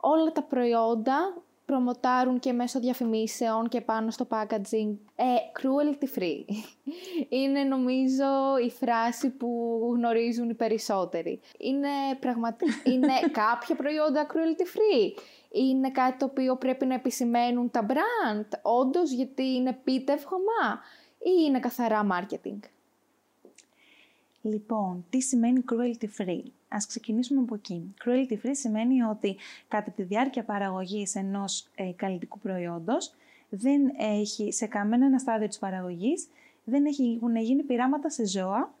όλα 0.00 0.32
τα 0.32 0.42
προϊόντα 0.42 1.42
προμοτάρουν 1.64 2.38
και 2.38 2.52
μέσω 2.52 2.80
διαφημίσεων 2.80 3.68
και 3.68 3.80
πάνω 3.80 4.10
στο 4.10 4.26
packaging. 4.30 4.96
Ε, 5.16 5.34
cruelty 5.60 6.18
free. 6.18 6.44
Είναι 7.28 7.62
νομίζω 7.62 8.58
η 8.64 8.70
φράση 8.70 9.30
που 9.30 9.80
γνωρίζουν 9.94 10.50
οι 10.50 10.54
περισσότεροι. 10.54 11.40
Είναι, 11.58 11.88
πραγματι... 12.20 12.64
είναι 12.92 13.12
κάποια 13.32 13.74
προϊόντα 13.74 14.26
cruelty 14.26 14.76
free. 14.76 15.20
Είναι 15.54 15.90
κάτι 15.90 16.18
το 16.18 16.24
οποίο 16.24 16.56
πρέπει 16.56 16.86
να 16.86 16.94
επισημαίνουν 16.94 17.70
τα 17.70 17.86
brand, 17.88 18.48
όντως 18.62 19.10
γιατί 19.10 19.42
είναι 19.42 19.72
πίτευγμα 19.84 20.80
ή 21.18 21.44
είναι 21.46 21.60
καθαρά 21.60 22.06
marketing; 22.12 22.58
Λοιπόν, 24.42 25.04
τι 25.10 25.20
σημαίνει 25.20 25.64
cruelty 25.70 26.06
free; 26.18 26.42
Ας 26.68 26.86
ξεκινήσουμε 26.86 27.40
από 27.40 27.54
εκεί. 27.54 27.94
Cruelty 28.04 28.32
free 28.32 28.50
σημαίνει 28.52 29.02
ότι 29.02 29.36
κατά 29.68 29.90
τη 29.90 30.02
διάρκεια 30.02 30.44
παραγωγής 30.44 31.14
ενός 31.14 31.66
ε, 31.74 31.90
καλλιτικού 31.96 32.38
προϊόντος 32.38 33.14
δεν 33.48 33.80
έχει 33.98 34.52
σε 34.52 34.66
κανένα 34.66 35.06
ένα 35.06 35.18
στάδιο 35.18 35.48
της 35.48 35.58
παραγωγής 35.58 36.28
δεν 36.64 36.84
έχουν 36.84 37.36
γίνει 37.36 37.62
πειράματα 37.62 38.10
σε 38.10 38.26
ζώα. 38.26 38.74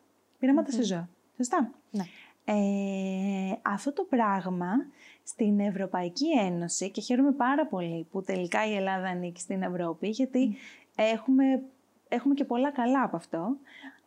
σε 0.66 0.82
ζώα. 0.82 1.08
Σωστά. 1.36 1.70
Ναι. 1.90 2.04
Ε, 2.44 3.58
αυτό 3.62 3.92
το 3.92 4.02
πράγμα 4.02 4.86
στην 5.24 5.60
Ευρωπαϊκή 5.60 6.30
Ένωση 6.38 6.90
και 6.90 7.00
χαίρομαι 7.00 7.32
πάρα 7.32 7.66
πολύ 7.66 8.06
που 8.10 8.22
τελικά 8.22 8.66
η 8.66 8.74
Ελλάδα 8.74 9.08
ανήκει 9.08 9.40
στην 9.40 9.62
Ευρώπη 9.62 10.08
γιατί 10.08 10.56
έχουμε, 10.94 11.62
έχουμε 12.08 12.34
και 12.34 12.44
πολλά 12.44 12.70
καλά 12.70 13.02
από 13.02 13.16
αυτό. 13.16 13.56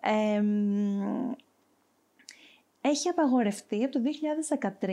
Ε, 0.01 0.41
έχει 2.81 3.09
απαγορευτεί 3.09 3.83
από 3.83 3.91
το 3.91 3.99
2013 4.59 4.89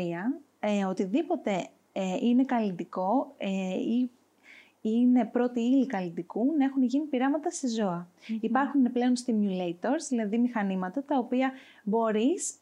ε, 0.60 0.84
οτιδήποτε 0.84 1.68
ε, 1.92 2.16
είναι 2.20 2.44
καλλιτικό 2.44 3.34
ε, 3.38 3.74
ή 3.74 4.10
είναι 4.80 5.24
πρώτη 5.24 5.60
ύλη 5.60 5.87
καλλιτικού 5.87 6.54
να 6.58 6.64
έχουν 6.64 6.82
γίνει 6.82 7.04
πειράματα 7.04 7.50
σε 7.50 7.68
ζωα 7.68 8.08
Υπάρχουν 8.40 8.92
πλέον 8.92 9.12
stimulators, 9.26 10.06
δηλαδή 10.08 10.38
μηχανήματα 10.38 11.04
τα 11.04 11.18
οποία 11.18 11.52
μπορείς 11.84 12.54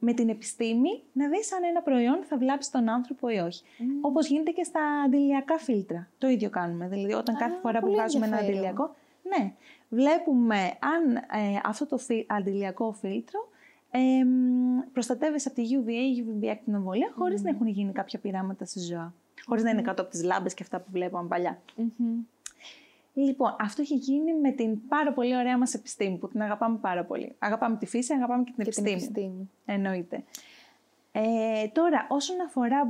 με 0.00 0.12
την 0.12 0.28
επιστήμη 0.28 1.02
να 1.12 1.28
δεις 1.28 1.52
αν 1.52 1.64
ένα 1.64 1.82
προϊόν 1.82 2.18
θα 2.24 2.36
βλάψει 2.36 2.72
τον 2.72 2.88
άνθρωπο 2.88 3.28
ή 3.28 3.38
όχι. 3.38 3.62
Mm. 3.64 3.82
Όπως 4.00 4.28
γίνεται 4.28 4.50
και 4.50 4.64
στα 4.64 4.80
αντιλιακά 5.04 5.58
φίλτρα. 5.58 6.08
Το 6.18 6.28
ίδιο 6.28 6.50
κάνουμε. 6.50 6.88
Δηλαδή 6.88 7.12
όταν 7.12 7.36
κάθε 7.36 7.58
φορά 7.62 7.80
που 7.80 7.92
βγάζουμε 7.92 8.26
ένα 8.26 8.36
αντιλιακό, 8.36 8.94
ναι, 9.22 9.52
βλέπουμε 9.88 10.56
αν 10.80 11.20
αυτό 11.64 11.86
το 11.86 11.98
αντιλιακό 12.26 12.92
φίλτρο 12.92 13.48
ε, 13.90 14.00
προστατεύεσαι 14.92 15.48
από 15.48 15.62
τη 15.62 15.68
UVA, 15.72 16.22
UVB 16.22 16.46
ακτινοβολία, 16.46 17.12
χωρίς 17.16 17.40
mm. 17.40 17.44
να 17.44 17.50
έχουν 17.50 17.66
γίνει 17.66 17.92
κάποια 17.92 18.18
πειράματα 18.18 18.64
σε 18.64 18.80
ζώα. 18.80 19.14
Χωρίς 19.46 19.62
να 19.62 19.70
είναι 19.70 19.82
κάτω 19.82 20.02
από 20.02 20.10
τις 20.10 20.22
λάμπες 20.22 20.54
και 20.54 20.62
αυτά 20.62 20.80
που 20.80 20.88
βλέπαμε 20.90 21.28
παλιά. 21.28 21.62
Λοιπόν, 23.14 23.56
αυτό 23.60 23.82
έχει 23.82 23.94
γίνει 23.94 24.34
με 24.34 24.50
την 24.50 24.86
πάρα 24.88 25.12
πολύ 25.12 25.36
ωραία 25.36 25.58
μας 25.58 25.74
επιστήμη, 25.74 26.16
που 26.16 26.28
την 26.28 26.42
αγαπάμε 26.42 26.78
πάρα 26.78 27.04
πολύ. 27.04 27.34
Αγαπάμε 27.38 27.76
τη 27.76 27.86
φύση, 27.86 28.12
αγαπάμε 28.12 28.44
και 28.44 28.52
την 28.52 28.64
και 28.64 28.70
επιστήμη. 28.70 28.88
Την 28.88 29.04
επιστήμη. 29.04 29.50
Εννοείται. 29.64 30.24
Ε, 31.12 31.68
τώρα, 31.68 32.06
όσον 32.08 32.40
αφορά 32.40 32.80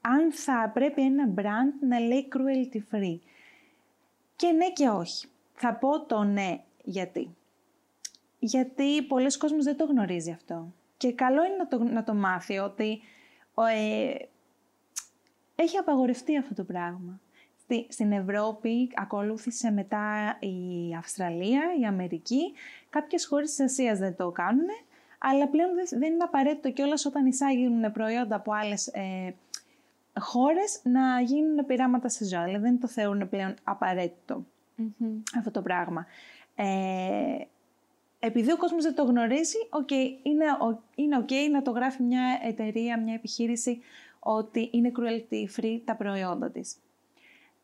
αν 0.00 0.32
θα 0.32 0.70
πρέπει 0.74 1.02
ένα 1.02 1.28
brand 1.36 1.86
να 1.88 1.98
λέει 1.98 2.28
cruelty 2.32 2.76
free. 2.76 3.18
Και 4.36 4.50
ναι 4.50 4.70
και 4.72 4.88
όχι. 4.88 5.26
Θα 5.54 5.74
πω 5.74 6.00
το 6.00 6.22
ναι 6.22 6.60
γιατί 6.84 7.34
γιατί 8.40 9.02
πολλοί 9.02 9.36
κόσμος 9.36 9.64
δεν 9.64 9.76
το 9.76 9.84
γνωρίζει 9.84 10.30
αυτό. 10.30 10.72
Και 10.96 11.12
καλό 11.12 11.44
είναι 11.44 11.56
να 11.56 11.68
το, 11.68 11.82
να 11.82 12.04
το 12.04 12.14
μάθει 12.14 12.58
ότι 12.58 13.00
ε, 13.74 14.14
έχει 15.54 15.76
απαγορευτεί 15.76 16.38
αυτό 16.38 16.54
το 16.54 16.64
πράγμα. 16.64 17.20
Στη, 17.70 17.86
στην 17.88 18.12
Ευρώπη 18.12 18.90
ακολούθησε 18.94 19.70
μετά 19.70 20.36
η 20.40 20.94
Αυστραλία, 20.98 21.62
η 21.80 21.84
Αμερική. 21.84 22.52
Κάποιες 22.90 23.26
χώρες 23.26 23.48
της 23.48 23.60
Ασίας 23.60 23.98
δεν 23.98 24.16
το 24.16 24.30
κάνουν, 24.30 24.66
αλλά 25.18 25.48
πλέον 25.48 25.70
δεν, 25.90 26.12
είναι 26.12 26.24
απαραίτητο 26.24 26.70
κιόλας 26.70 27.04
όταν 27.04 27.26
εισάγουν 27.26 27.92
προϊόντα 27.92 28.36
από 28.36 28.52
άλλες 28.52 28.86
ε, 28.86 29.34
χώρες 30.18 30.80
να 30.82 31.20
γίνουν 31.20 31.66
πειράματα 31.66 32.08
σε 32.08 32.24
ζώα. 32.24 32.44
Δηλαδή 32.44 32.64
δεν 32.64 32.80
το 32.80 32.88
θεωρούν 32.88 33.28
πλέον 33.28 33.54
αυτό 35.38 35.50
το 35.50 35.62
πράγμα. 35.62 36.06
Ε, 36.54 37.44
επειδή 38.18 38.52
ο 38.52 38.56
κόσμος 38.56 38.82
δεν 38.82 38.94
το 38.94 39.04
γνωρίζει, 39.04 39.58
okay, 39.70 40.18
είναι, 40.22 40.44
είναι 40.94 41.24
ok 41.28 41.32
να 41.52 41.62
το 41.62 41.70
γράφει 41.70 42.02
μια 42.02 42.40
εταιρεία, 42.42 43.00
μια 43.00 43.14
επιχείρηση 43.14 43.80
ότι 44.18 44.68
είναι 44.72 44.92
cruelty 44.98 45.60
free 45.60 45.80
τα 45.84 45.96
προϊόντα 45.96 46.50
της. 46.50 46.76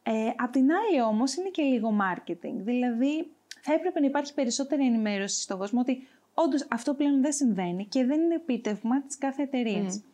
Ε, 0.08 0.32
απ' 0.36 0.52
την 0.52 0.68
άλλη 0.72 1.02
όμως 1.02 1.34
είναι 1.34 1.48
και 1.48 1.62
λίγο 1.62 1.96
marketing, 2.00 2.54
δηλαδή 2.54 3.30
θα 3.60 3.72
έπρεπε 3.72 4.00
να 4.00 4.06
υπάρχει 4.06 4.34
περισσότερη 4.34 4.86
ενημέρωση 4.86 5.42
στον 5.42 5.58
κόσμο 5.58 5.80
ότι 5.80 6.06
όντως 6.34 6.66
αυτό 6.70 6.94
πλέον 6.94 7.20
δεν 7.20 7.32
συμβαίνει 7.32 7.86
και 7.86 8.04
δεν 8.04 8.20
είναι 8.20 8.34
επίτευγμα 8.34 9.02
της 9.02 9.18
κάθε 9.18 9.42
εταιρείας. 9.42 10.00
Mm. 10.00 10.04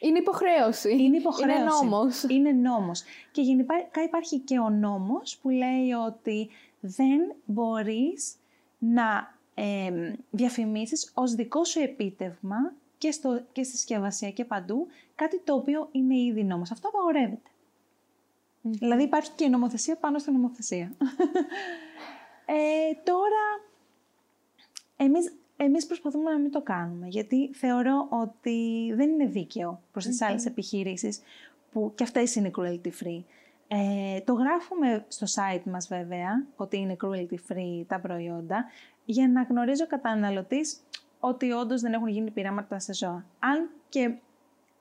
Είναι 0.00 0.18
υποχρέωση. 0.18 1.02
Είναι 1.02 1.16
υποχρέωση. 1.16 1.60
Είναι 1.60 1.64
νόμος. 1.64 2.22
Είναι 2.22 2.50
νόμος. 2.50 3.02
Και 3.32 3.42
γενικά 3.42 3.74
υπάρχει 4.04 4.38
και 4.38 4.58
ο 4.58 4.70
νόμος 4.70 5.38
που 5.42 5.48
λέει 5.48 5.92
ότι 6.06 6.48
δεν 6.80 7.34
μπορείς 7.44 8.34
να 8.78 9.36
ε, 9.54 9.90
διαφημίσεις 10.30 11.12
ως 11.14 11.34
δικό 11.34 11.64
σου 11.64 11.80
επίτευγμα 11.80 12.72
και, 12.98 13.10
στο, 13.10 13.42
και 13.52 13.62
στη 13.62 13.76
συσκευασία 13.76 14.30
και 14.30 14.44
παντού, 14.44 14.86
κάτι 15.14 15.40
το 15.40 15.54
οποίο 15.54 15.88
είναι 15.92 16.16
ήδη 16.16 16.44
νόμος. 16.44 16.70
Αυτό 16.70 16.90
Δηλαδή 18.62 19.02
υπάρχει 19.02 19.30
και 19.34 19.48
νομοθεσία 19.48 19.96
πάνω 19.96 20.18
στην 20.18 20.32
νομοθεσία. 20.32 20.92
ε, 22.46 22.94
τώρα, 23.04 23.44
εμείς, 24.96 25.32
εμείς 25.56 25.86
προσπαθούμε 25.86 26.30
να 26.30 26.38
μην 26.38 26.50
το 26.50 26.62
κάνουμε, 26.62 27.06
γιατί 27.06 27.50
θεωρώ 27.54 28.06
ότι 28.10 28.92
δεν 28.94 29.10
είναι 29.10 29.26
δίκαιο 29.26 29.82
προς 29.92 30.04
τις 30.04 30.22
άλλες 30.22 30.46
επιχειρήσεις, 30.46 31.20
που 31.72 31.92
και 31.94 32.02
αυτές 32.02 32.34
είναι 32.34 32.50
cruelty 32.58 32.86
free. 32.86 33.22
Ε, 33.68 34.20
το 34.20 34.32
γράφουμε 34.32 35.04
στο 35.08 35.26
site 35.26 35.62
μας 35.64 35.88
βέβαια, 35.88 36.46
ότι 36.56 36.76
είναι 36.76 36.96
cruelty 37.04 37.52
free 37.52 37.84
τα 37.86 38.00
προϊόντα, 38.00 38.64
για 39.04 39.28
να 39.28 39.42
γνωρίζει 39.42 39.82
ο 39.82 39.86
καταναλωτής 39.86 40.80
ότι 41.20 41.52
όντως 41.52 41.80
δεν 41.80 41.92
έχουν 41.92 42.08
γίνει 42.08 42.30
πειράματα 42.30 42.78
σε 42.78 42.94
ζώα. 42.94 43.24
Αν 43.38 43.70
και 43.88 44.14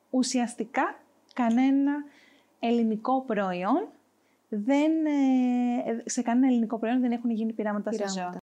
ουσιαστικά 0.09 0.99
κανένα 1.33 1.93
ελληνικό 2.59 3.21
προϊόν 3.21 3.87
δεν, 4.49 5.05
ε, 5.05 6.03
σε 6.05 6.21
κανένα 6.21 6.47
ελληνικό 6.47 6.77
προϊόν 6.77 6.99
δεν 7.01 7.11
έχουν 7.11 7.29
γίνει 7.29 7.53
πειράματα, 7.53 7.89
πειράματα. 7.89 8.13
σε 8.13 8.19
ζώα. 8.19 8.37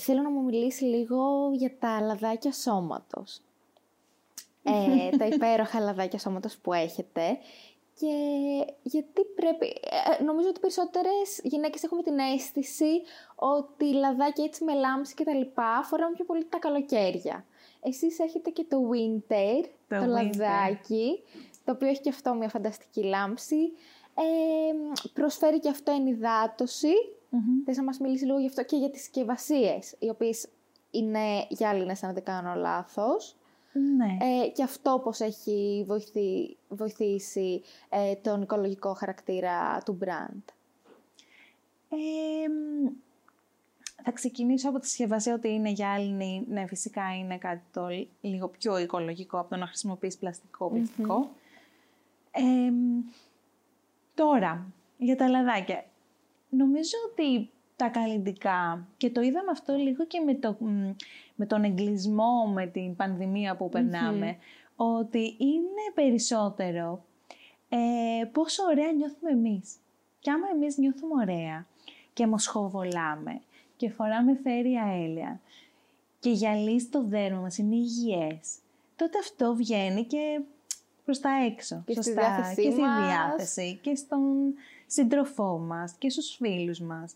Θέλω 0.00 0.22
να 0.22 0.30
μου 0.30 0.42
μιλήσει 0.42 0.84
λίγο 0.84 1.50
για 1.52 1.72
τα 1.78 2.00
λαδάκια 2.00 2.52
σώματος. 2.52 3.40
Ε, 4.62 5.16
τα 5.18 5.26
υπέροχα 5.26 5.80
λαδάκια 5.80 6.18
σώματος 6.18 6.56
που 6.56 6.72
έχετε 6.72 7.38
και 7.98 8.14
γιατί 8.82 9.24
πρέπει... 9.34 9.66
Ε, 10.18 10.22
νομίζω 10.22 10.48
ότι 10.48 10.60
περισσότερες 10.60 11.40
γυναίκες 11.42 11.82
έχουμε 11.82 12.02
την 12.02 12.18
αίσθηση 12.18 13.02
ότι 13.34 13.92
λαδάκια 13.92 14.44
έτσι 14.44 14.64
με 14.64 14.74
λάμψη 14.74 15.14
και 15.14 15.24
τα 15.24 15.34
λοιπά 15.34 15.82
φοράμε 15.84 16.14
πιο 16.14 16.24
πολύ 16.24 16.44
τα 16.44 16.58
καλοκαίρια. 16.58 17.44
Εσείς 17.82 18.18
έχετε 18.18 18.50
και 18.50 18.64
το 18.68 18.76
winter, 18.92 19.68
το, 19.88 20.04
λαδάκι, 20.04 21.22
το 21.64 21.72
οποίο 21.72 21.88
έχει 21.88 22.00
και 22.00 22.08
αυτό 22.08 22.34
μια 22.34 22.48
φανταστική 22.48 23.02
λάμψη. 23.02 23.72
Ε, 24.14 25.08
προσφέρει 25.12 25.60
και 25.60 25.68
αυτό 25.68 25.92
ενυδάτωση. 25.92 26.92
Mm-hmm. 27.32 27.62
Θες 27.64 27.76
να 27.76 27.82
μας 27.82 27.98
μιλήσει 27.98 28.24
λίγο 28.24 28.38
γι' 28.38 28.46
αυτό 28.46 28.64
και 28.64 28.76
για 28.76 28.90
τις 28.90 29.00
συσκευασίες, 29.00 29.94
οι 29.98 30.08
οποίες 30.08 30.48
είναι 30.90 31.46
γυάλινες 31.48 32.02
αν 32.02 32.14
δεν 32.14 32.24
κάνω 32.24 32.54
λάθος. 32.54 33.36
Ναι. 33.96 34.16
Ε, 34.44 34.48
και 34.48 34.62
αυτό 34.62 35.00
πώς 35.04 35.20
έχει 35.20 35.84
βοηθεί, 35.86 36.56
βοηθήσει 36.68 37.62
ε, 37.88 38.14
τον 38.14 38.42
οικολογικό 38.42 38.94
χαρακτήρα 38.94 39.82
του 39.84 39.98
brand. 40.04 40.52
θα 44.02 44.12
ξεκινήσω 44.12 44.68
από 44.68 44.78
τη 44.78 44.86
συσκευασία 44.86 45.34
ότι 45.34 45.48
είναι 45.48 45.70
γυάλινη. 45.70 46.44
Ναι, 46.48 46.66
φυσικά 46.66 47.16
είναι 47.18 47.38
κάτι 47.38 47.62
το 47.72 47.86
λίγο 48.20 48.48
πιο 48.48 48.78
οικολογικό 48.78 49.38
από 49.38 49.50
το 49.50 49.56
να 49.56 49.66
χρησιμοποιείς 49.66 50.16
πλαστικό 50.16 50.72
τώρα, 54.14 54.72
για 54.98 55.16
τα 55.16 55.28
λαδάκια. 55.28 55.84
Νομίζω 56.48 56.96
ότι 57.10 57.50
τα 57.76 57.88
καλλιτικά 57.88 58.88
και 58.96 59.10
το 59.10 59.20
είδαμε 59.20 59.50
αυτό 59.50 59.74
λίγο 59.74 60.06
και 60.06 60.20
με, 60.20 60.34
το, 60.34 60.56
με 61.34 61.46
τον 61.46 61.64
εγκλισμό, 61.64 62.50
με 62.54 62.66
την 62.66 62.96
πανδημία 62.96 63.56
που 63.56 63.68
περναμε 63.68 64.36
ότι 64.76 65.36
είναι 65.38 65.92
περισσότερο 65.94 67.04
ε, 67.68 68.24
πόσο 68.24 68.62
ωραία 68.64 68.92
νιώθουμε 68.92 69.30
εμείς. 69.30 69.76
Και 70.18 70.30
άμα 70.30 70.46
εμείς 70.54 70.76
νιώθουμε 70.76 71.22
ωραία 71.22 71.66
και 72.12 72.26
μοσχοβολάμε 72.26 73.40
και 73.76 73.90
φοράμε 73.90 74.38
φέρια 74.42 74.84
έλαια 75.04 75.40
και 76.18 76.30
γυαλίς 76.30 76.82
στο 76.82 77.04
δέρμα 77.04 77.40
μας 77.40 77.58
είναι 77.58 77.74
υγιές, 77.74 78.58
τότε 78.96 79.18
αυτό 79.18 79.54
βγαίνει 79.54 80.04
και 80.04 80.40
προς 81.04 81.20
τα 81.20 81.30
έξω. 81.46 81.82
Και 81.86 81.92
στη 81.92 82.02
σωστά, 82.02 82.20
διάθεσή 82.20 82.62
και 82.62 82.70
στη 82.70 82.80
μας. 82.80 83.06
διάθεση 83.06 83.78
και 83.82 83.94
στον 83.94 84.54
σύντροφό 84.86 85.58
μας 85.58 85.92
και 85.98 86.10
στους 86.10 86.36
φίλους 86.36 86.80
μας. 86.80 87.14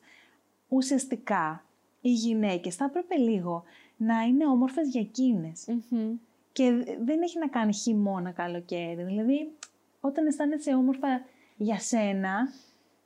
Ουσιαστικά, 0.68 1.64
οι 2.01 2.12
γυναίκες 2.12 2.74
θα 2.74 2.85
έπρεπε 2.85 3.16
λίγο 3.16 3.64
να 3.96 4.22
είναι 4.22 4.46
όμορφες 4.46 4.88
για 4.88 5.01
εκείνες. 5.01 5.64
Μμμ. 5.90 6.12
Και 6.53 6.70
δεν 7.05 7.22
έχει 7.22 7.38
να 7.38 7.48
κάνει 7.48 7.74
χειμώνα 7.74 8.31
καλοκαίρι. 8.31 9.03
Δηλαδή, 9.03 9.53
όταν 10.01 10.27
αισθάνεσαι 10.27 10.74
όμορφα 10.74 11.09
για 11.57 11.79
σένα, 11.79 12.48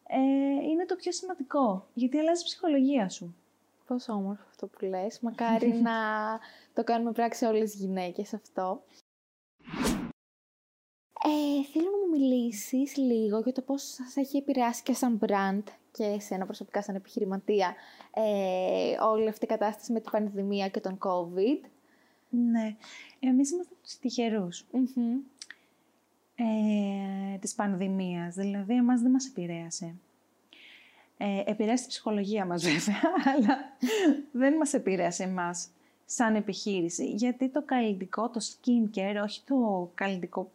ε, 0.06 0.18
είναι 0.70 0.84
το 0.86 0.96
πιο 0.96 1.12
σημαντικό. 1.12 1.86
Γιατί 1.94 2.18
αλλάζει 2.18 2.40
η 2.40 2.44
ψυχολογία 2.44 3.08
σου. 3.08 3.34
Πόσο 3.86 4.12
όμορφο 4.12 4.44
αυτό 4.50 4.66
που 4.66 4.84
λες. 4.84 5.20
Μακάρι 5.20 5.72
να 5.88 5.92
το 6.74 6.84
κάνουμε 6.84 7.12
πράξη 7.12 7.44
όλες 7.44 7.74
οι 7.74 7.76
γυναίκες 7.76 8.34
αυτό. 8.34 8.82
Ε, 11.24 11.64
θέλω 11.72 11.84
να 11.90 11.96
μου 12.06 12.18
μιλήσεις 12.18 12.96
λίγο 12.96 13.40
για 13.40 13.52
το 13.52 13.60
πώς 13.62 13.82
σας 13.82 14.16
έχει 14.16 14.36
επηρεάσει 14.36 14.82
και 14.82 14.92
σαν 14.94 15.18
brand 15.26 15.62
και 15.92 16.04
εσένα 16.04 16.44
προσωπικά 16.44 16.82
σαν 16.82 16.94
επιχειρηματία 16.94 17.74
ε, 18.14 18.96
όλη 19.04 19.28
αυτή 19.28 19.44
η 19.44 19.48
κατάσταση 19.48 19.92
με 19.92 20.00
την 20.00 20.10
πανδημία 20.10 20.68
και 20.68 20.80
τον 20.80 20.98
COVID. 20.98 21.68
Ναι. 22.28 22.76
Εμείς 23.20 23.50
είμαστε 23.50 23.74
τους 23.82 23.98
τυχερούς 23.98 24.64
Μμμ. 24.72 25.18
ε, 26.36 27.38
της 27.38 27.54
πανδημίας. 27.54 28.34
Δηλαδή, 28.34 28.74
εμάς 28.74 29.00
δεν 29.00 29.10
μας 29.10 29.26
επηρέασε. 29.26 29.94
Ε, 31.18 31.42
επηρέασε 31.46 31.82
τη 31.82 31.88
ψυχολογία 31.88 32.44
μας 32.46 32.62
βέβαια, 32.68 33.00
αλλά 33.36 33.58
δεν 34.32 34.54
μας 34.56 34.74
επηρέασε 34.74 35.22
εμάς 35.22 35.68
σαν 36.06 36.34
επιχείρηση. 36.34 37.10
Γιατί 37.10 37.48
το 37.48 37.62
καλλιτικό, 37.62 38.28
το 38.30 38.40
skincare, 38.40 39.20
όχι 39.24 39.42
το 39.46 39.90
καλλιτικό 39.94 40.40
ο- 40.40 40.50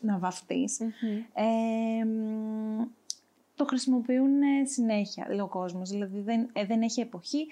να 0.00 0.18
βαφτείς, 0.18 0.78
Μμμ. 0.80 1.22
ε, 1.34 2.04
μ, 2.04 2.84
το 3.54 3.64
χρησιμοποιούν 3.64 4.42
ε, 4.42 4.64
συνέχεια 4.64 5.24
δηλαδή, 5.28 5.42
ο 5.42 5.48
κόσμος. 5.48 5.90
Δηλαδή 5.90 6.20
δεν, 6.20 6.48
ε, 6.52 6.64
δεν 6.64 6.82
έχει 6.82 7.00
εποχή, 7.00 7.46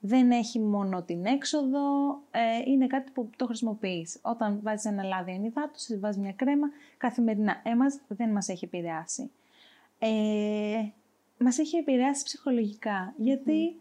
δεν 0.00 0.30
έχει 0.30 0.60
μόνο 0.60 1.02
την 1.02 1.24
έξοδο, 1.26 2.12
ε, 2.30 2.70
είναι 2.70 2.86
κάτι 2.86 3.10
που 3.10 3.30
το 3.36 3.46
χρησιμοποιείς. 3.46 4.18
Όταν 4.22 4.60
βάζεις 4.62 4.84
ένα 4.84 5.02
λάδι 5.02 5.32
ενυδάτωσης, 5.32 6.00
βάζεις 6.00 6.20
μια 6.22 6.32
κρέμα, 6.32 6.68
καθημερινά. 6.96 7.60
Εμάς 7.62 8.00
δεν 8.08 8.30
μας 8.30 8.48
έχει 8.48 8.64
επηρεάσει. 8.64 9.30
Ε, 9.98 10.88
μας 11.38 11.58
έχει 11.58 11.76
επηρεάσει 11.76 12.24
ψυχολογικά, 12.24 13.14
γιατί 13.16 13.80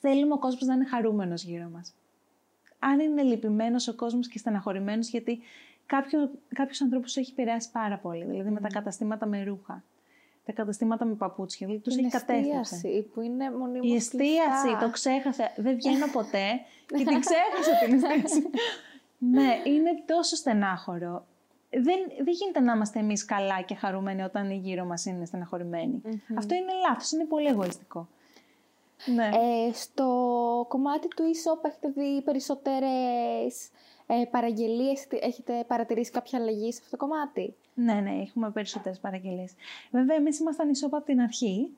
θέλουμε 0.00 0.32
ο 0.32 0.38
κόσμος 0.38 0.62
να 0.62 0.74
είναι 0.74 0.84
χαρούμενος 0.84 1.44
γύρω 1.44 1.68
μας. 1.72 1.94
Αν 2.78 3.00
είναι 3.00 3.22
λυπημένος 3.22 3.88
ο 3.88 3.94
κόσμος 3.94 4.28
και 4.28 4.38
στεναχωρημένος, 4.38 5.08
γιατί 5.08 5.38
κάποιο, 5.88 6.30
κάποιους 6.54 6.80
ανθρώπους 6.82 7.16
έχει 7.16 7.30
επηρεάσει 7.30 7.70
πάρα 7.70 7.98
πολύ, 7.98 8.24
δηλαδή 8.24 8.50
με 8.50 8.60
τα 8.60 8.68
καταστήματα 8.68 9.26
με 9.26 9.42
ρούχα, 9.44 9.84
τα 10.44 10.52
καταστήματα 10.52 11.04
με 11.04 11.14
παπούτσια, 11.14 11.66
δηλαδή 11.66 11.84
τους 11.84 11.94
Την 11.94 12.04
έχει 12.04 12.16
κατέστρεψε. 12.16 12.74
εστίαση 12.74 13.02
που 13.14 13.20
είναι 13.20 13.50
μονίμως 13.50 13.86
Η 13.90 13.94
εστίαση, 13.94 14.62
κλειστά. 14.62 14.78
το 14.78 14.90
ξέχασα. 14.90 15.52
Δεν 15.56 15.74
βγαίνω 15.74 16.06
ποτέ 16.12 16.46
και 16.98 17.04
την 17.04 17.20
ξέχασα 17.20 17.84
την 17.84 17.94
εστίαση. 17.94 18.50
ναι, 19.18 19.60
είναι 19.64 20.02
τόσο 20.06 20.36
στενάχωρο. 20.36 21.26
Δεν, 21.70 21.98
δεν 22.24 22.34
γίνεται 22.34 22.60
να 22.60 22.72
είμαστε 22.72 22.98
εμείς 22.98 23.24
καλά 23.24 23.62
και 23.62 23.74
χαρούμενοι 23.74 24.22
όταν 24.22 24.50
οι 24.50 24.56
γύρω 24.56 24.84
μας 24.84 25.04
είναι 25.04 25.24
στεναχωρημένοι. 25.24 26.02
Αυτό 26.38 26.54
είναι 26.54 26.72
λάθος, 26.88 27.12
είναι 27.12 27.24
πολύ 27.24 27.46
εγωιστικό. 27.46 28.08
Ναι. 29.14 29.24
Ε, 29.26 29.72
στο 29.72 30.04
κομμάτι 30.68 31.08
του 31.08 31.22
e-shop 31.22 31.64
έχετε 31.68 31.88
δει 31.88 32.22
περισσότερες 32.22 33.68
ε, 34.10 34.24
παραγγελίες, 34.30 35.06
έχετε 35.10 35.64
παρατηρήσει 35.66 36.10
κάποια 36.10 36.38
αλλαγή 36.38 36.72
σε 36.72 36.80
αυτό 36.84 36.96
το 36.96 37.06
κομμάτι; 37.06 37.54
Ναι, 37.74 37.92
ναι, 37.92 38.10
έχουμε 38.10 38.50
περισσότερες 38.50 38.98
παραγγελίες. 38.98 39.52
Βέβαια, 39.90 40.16
εμείς 40.16 40.38
ήμασταν 40.38 40.70
e-shop 40.70 40.90
από 40.92 41.04
την 41.04 41.20
αρχή. 41.20 41.70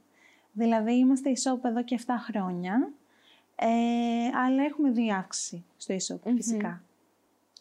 Δηλαδή, 0.52 0.94
είμαστε 0.96 1.32
e-shop 1.36 1.64
εδώ 1.64 1.82
και 1.82 1.98
7 2.06 2.14
χρόνια. 2.18 2.92
Ε, 3.56 3.66
αλλά 4.44 4.64
έχουμε 4.64 4.90
δει 4.90 5.12
αύξηση 5.12 5.64
στο 5.76 5.94
e-shop, 5.94 6.32
φυσικά. 6.36 6.82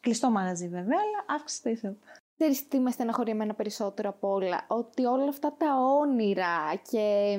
Κλειστό 0.02 0.30
μαγαζί 0.30 0.68
βέβαια, 0.68 0.98
αλλά 0.98 1.40
αύξηση 1.40 1.60
στο 1.60 1.90
e-shop. 1.90 2.20
Ξέρεις 2.38 2.68
τι 2.68 2.80
με 2.80 2.92
στεναχωρεί 2.92 3.32
εμένα 3.32 3.54
περισσότερο 3.54 4.10
απ' 4.10 4.24
όλα, 4.24 4.66
ότι 4.68 5.06
όλα 5.06 5.28
αυτά 5.30 5.54
τα 5.58 5.76
όνειρα 6.00 6.76
και, 6.90 7.38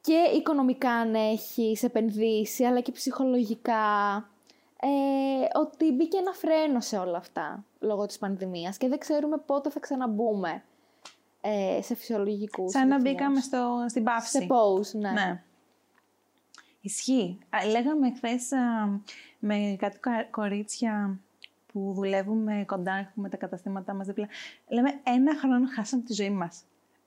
και 0.00 0.30
οικονομικά 0.36 0.90
αν 0.90 1.14
έχεις 1.14 1.82
επενδύσει, 1.82 2.64
αλλά 2.64 2.80
και 2.80 2.92
ψυχολογικά, 2.92 3.74
ε, 4.80 5.58
ότι 5.58 5.92
μπήκε 5.92 6.16
ένα 6.16 6.32
φρένο 6.32 6.80
σε 6.80 6.98
όλα 6.98 7.16
αυτά 7.18 7.64
λόγω 7.80 8.06
της 8.06 8.18
πανδημίας 8.18 8.76
και 8.76 8.88
δεν 8.88 8.98
ξέρουμε 8.98 9.38
πότε 9.46 9.70
θα 9.70 9.80
ξαναμπούμε 9.80 10.62
ε, 11.40 11.82
σε 11.82 11.94
φυσιολογικούς 11.94 12.70
Σαν 12.72 12.88
να 12.88 12.96
ρυθμούς. 12.96 13.12
μπήκαμε 13.12 13.40
στο, 13.40 13.84
στην 13.88 14.04
πάυση. 14.04 14.28
Σε 14.28 14.46
pause, 14.50 14.98
ναι. 15.00 15.10
Ναι. 15.10 15.42
Ισχύει. 16.80 17.38
Α, 17.50 17.66
Λέγαμε 17.70 18.12
χθες 18.14 18.48
με 19.38 19.76
κάτι 19.78 19.98
κα- 19.98 20.24
κορίτσια 20.30 21.18
που 21.72 21.92
δουλεύουμε 21.94 22.64
κοντά, 22.66 22.92
έχουμε 22.94 23.28
τα 23.28 23.36
καταστήματά 23.36 23.94
μας 23.94 24.06
δίπλα. 24.06 24.28
Λέμε 24.68 25.00
ένα 25.02 25.34
χρόνο 25.36 25.66
χάσαμε 25.74 26.02
τη 26.02 26.12
ζωή 26.12 26.30
μας. 26.30 26.62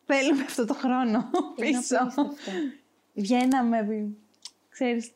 Θέλουμε 0.06 0.42
αυτό 0.44 0.66
το 0.66 0.74
χρόνο 0.74 1.30
Είναι 1.56 1.78
πίσω. 1.80 1.96
απίστευτο. 2.00 2.30
Βγαίναμε, 3.14 3.82
βι- 3.82 4.18
ξέρεις, 4.70 5.12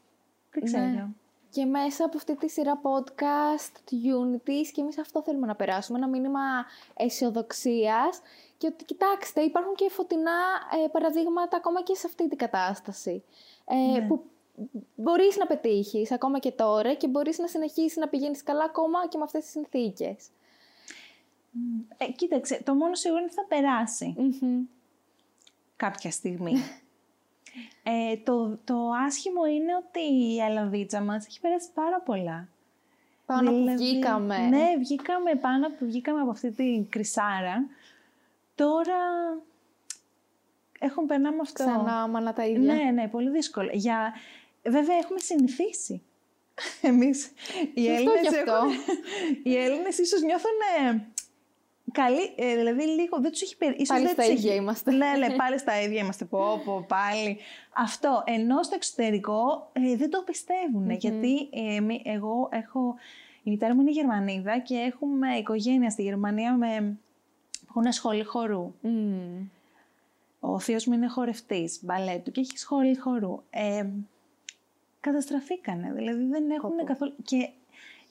δεν 0.51 0.63
ξέρω. 0.63 0.83
Ναι. 0.85 1.07
Και 1.55 1.65
μέσα 1.65 2.05
από 2.05 2.17
αυτή 2.17 2.35
τη 2.35 2.47
σειρά 2.49 2.81
podcast 2.81 3.71
του 3.85 3.97
Unities 4.05 4.67
και 4.73 4.81
εμείς 4.81 4.97
αυτό 4.97 5.21
θέλουμε 5.21 5.47
να 5.47 5.55
περάσουμε, 5.55 5.97
ένα 5.97 6.07
μήνυμα 6.07 6.39
αισιοδοξίας 6.95 8.21
και 8.57 8.67
ότι 8.67 8.85
κοιτάξτε 8.85 9.41
υπάρχουν 9.41 9.75
και 9.75 9.89
φωτεινά 9.89 10.31
ε, 10.83 10.87
παραδείγματα 10.87 11.57
ακόμα 11.57 11.83
και 11.83 11.95
σε 11.95 12.07
αυτή 12.07 12.27
την 12.29 12.37
κατάσταση. 12.37 13.23
Ε, 13.65 13.75
Ναι. 13.75 14.07
Που 14.07 14.23
μπορείς 14.95 15.37
να 15.37 15.45
πετύχεις 15.45 16.11
ακόμα 16.11 16.39
και 16.39 16.51
τώρα 16.51 16.93
και 16.93 17.07
μπορείς 17.07 17.37
να 17.37 17.47
συνεχίσεις 17.47 17.95
να 17.95 18.07
πηγαίνεις 18.07 18.43
καλά 18.43 18.63
ακόμα 18.63 19.07
και 19.07 19.17
με 19.17 19.23
αυτές 19.23 19.41
τις 19.41 19.51
συνθήκες. 19.51 20.27
Ε, 21.97 22.11
κοίταξε, 22.11 22.61
το 22.65 22.73
μόνο 22.73 22.95
σίγουρο 22.95 23.19
είναι 23.19 23.29
ότι 23.31 23.41
θα 23.41 23.45
περάσει 23.47 24.15
Μμμ. 24.17 24.63
κάποια 25.75 26.11
στιγμή. 26.11 26.53
ε, 27.83 28.17
το, 28.17 28.59
το 28.63 28.75
άσχημο 29.05 29.45
είναι 29.45 29.75
ότι 29.75 30.33
η 30.35 30.41
αλαβίτσα 30.41 31.01
μας 31.01 31.25
έχει 31.25 31.39
περάσει 31.39 31.67
πάρα 31.73 32.01
πολλά. 32.01 32.47
Πάνω 33.25 33.51
που 33.51 33.57
Δηλαδή, 33.57 33.83
βγήκαμε. 33.83 34.37
Ναι, 34.37 34.65
βγήκαμε 34.77 35.35
πάνω 35.35 35.67
που 35.69 35.85
βγήκαμε 35.85 36.21
από 36.21 36.29
αυτή 36.29 36.51
την 36.51 36.89
κρυσάρα. 36.89 37.65
Τώρα 38.55 38.97
έχουν 40.79 41.05
περνάμε 41.05 41.37
αυτό. 41.41 41.63
Ξανά 41.63 42.07
μάνα 42.07 42.33
τα 42.33 42.45
ίδια. 42.45 42.73
Ναι, 42.73 42.91
ναι, 42.91 43.07
πολύ 43.07 43.29
δύσκολο. 43.29 43.69
Για... 43.73 44.13
Βέβαια 44.63 44.97
έχουμε 44.97 45.19
συνηθίσει. 45.19 46.01
Εμείς 46.81 47.31
οι 47.73 47.85
Σωστό 47.85 47.93
Έλληνες, 47.93 48.21
κι 48.21 48.27
αυτό. 48.27 48.51
έχουν... 48.51 48.71
οι 49.43 49.57
Έλληνες 49.57 49.97
ίσως 49.97 50.21
νιώθουν 50.21 50.51
καλή, 51.95 52.34
ε, 52.36 52.55
δηλαδή 52.55 52.84
λίγο 52.84 53.17
δεν 53.21 53.31
τους 53.31 53.41
έχει 53.41 53.58
περί... 53.58 53.73
ίσως 53.73 53.88
Πάλι 53.88 54.03
δεν 54.05 54.13
στα 54.13 54.23
τους 54.23 54.31
ίδια 54.34 54.51
έχει- 54.51 54.62
είμαστε. 54.62 54.91
Ναι, 54.91 55.12
ναι, 55.19 55.36
πάλι 55.41 55.60
στα 55.60 55.81
ίδια 55.81 55.99
είμαστε. 56.01 56.25
Πω, 56.25 56.62
πω, 56.65 56.86
πάλι. 56.88 57.38
Αυτό. 57.73 58.23
Ενώ 58.25 58.63
στο 58.63 58.75
εξωτερικό 58.75 59.69
ε, 59.73 59.95
δεν 59.95 60.10
το 60.10 60.21
πιστευουν 60.25 60.89
Γιατί 60.89 61.49
ε, 61.51 61.75
εμεί- 61.75 62.01
εγώ 62.05 62.49
έχω... 62.51 62.95
Η 63.43 63.49
μητέρα 63.49 63.75
μου 63.75 63.81
είναι 63.81 63.91
Γερμανίδα 63.91 64.60
και 64.60 64.75
έχουμε 64.75 65.36
οικογένεια 65.36 65.89
στη 65.89 66.01
Γερμανία 66.03 66.53
με... 66.53 66.97
που 67.67 67.79
έχουν 67.79 67.91
σχολή 67.91 68.23
χορού. 68.23 68.73
Μμμ. 68.81 69.47
Ο 70.39 70.60
θείος 70.60 70.86
μου 70.86 70.93
είναι 70.93 71.08
χορευτής 71.08 71.79
μπαλέτου 71.84 72.31
και 72.31 72.39
έχει 72.39 72.58
σχολή 72.58 72.97
χορού. 72.97 73.41
Ε, 73.49 73.86
καταστραφήκανε, 74.99 75.91
δηλαδή 75.95 76.23
δεν 76.25 76.49
έχουν 76.49 76.69
Πω, 76.69 76.75
πω. 76.79 76.84
καθόλου... 76.84 77.13
Και, 77.23 77.49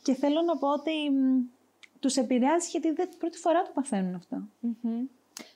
και 0.03 0.14
θέλω 0.14 0.42
να 0.42 0.57
πω 0.57 0.68
ότι 0.73 0.90
μ, 1.11 1.40
τους 2.05 2.17
επηρεάζει 2.17 2.69
γιατί 2.71 2.90
δεν 2.93 3.09
πρώτη 3.19 3.38
φορά 3.38 3.62
το 3.62 3.71
παθαίνουν 3.75 4.14
αυτό. 4.14 4.37
Μμμ. 4.61 5.07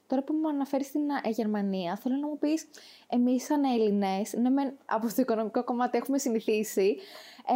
Τώρα 0.07 0.23
που 0.23 0.35
μου 0.35 0.49
αναφέρεις 0.49 0.87
στην 0.87 1.01
ε, 1.23 1.29
Γερμανία, 1.29 1.97
θέλω 1.97 2.17
να 2.17 2.27
μου 2.27 2.39
πεις, 2.39 2.67
εμείς 3.09 3.45
σαν 3.45 3.65
Έλληνες, 3.65 4.33
ναι 4.33 4.51
μεν 4.51 4.73
από 4.85 5.07
το 5.07 5.15
οικονομικό 5.17 5.65
κομμάτι 5.65 5.97
έχουμε 5.99 6.19
συνηθίσει, 6.19 6.97
ε, 7.47 7.55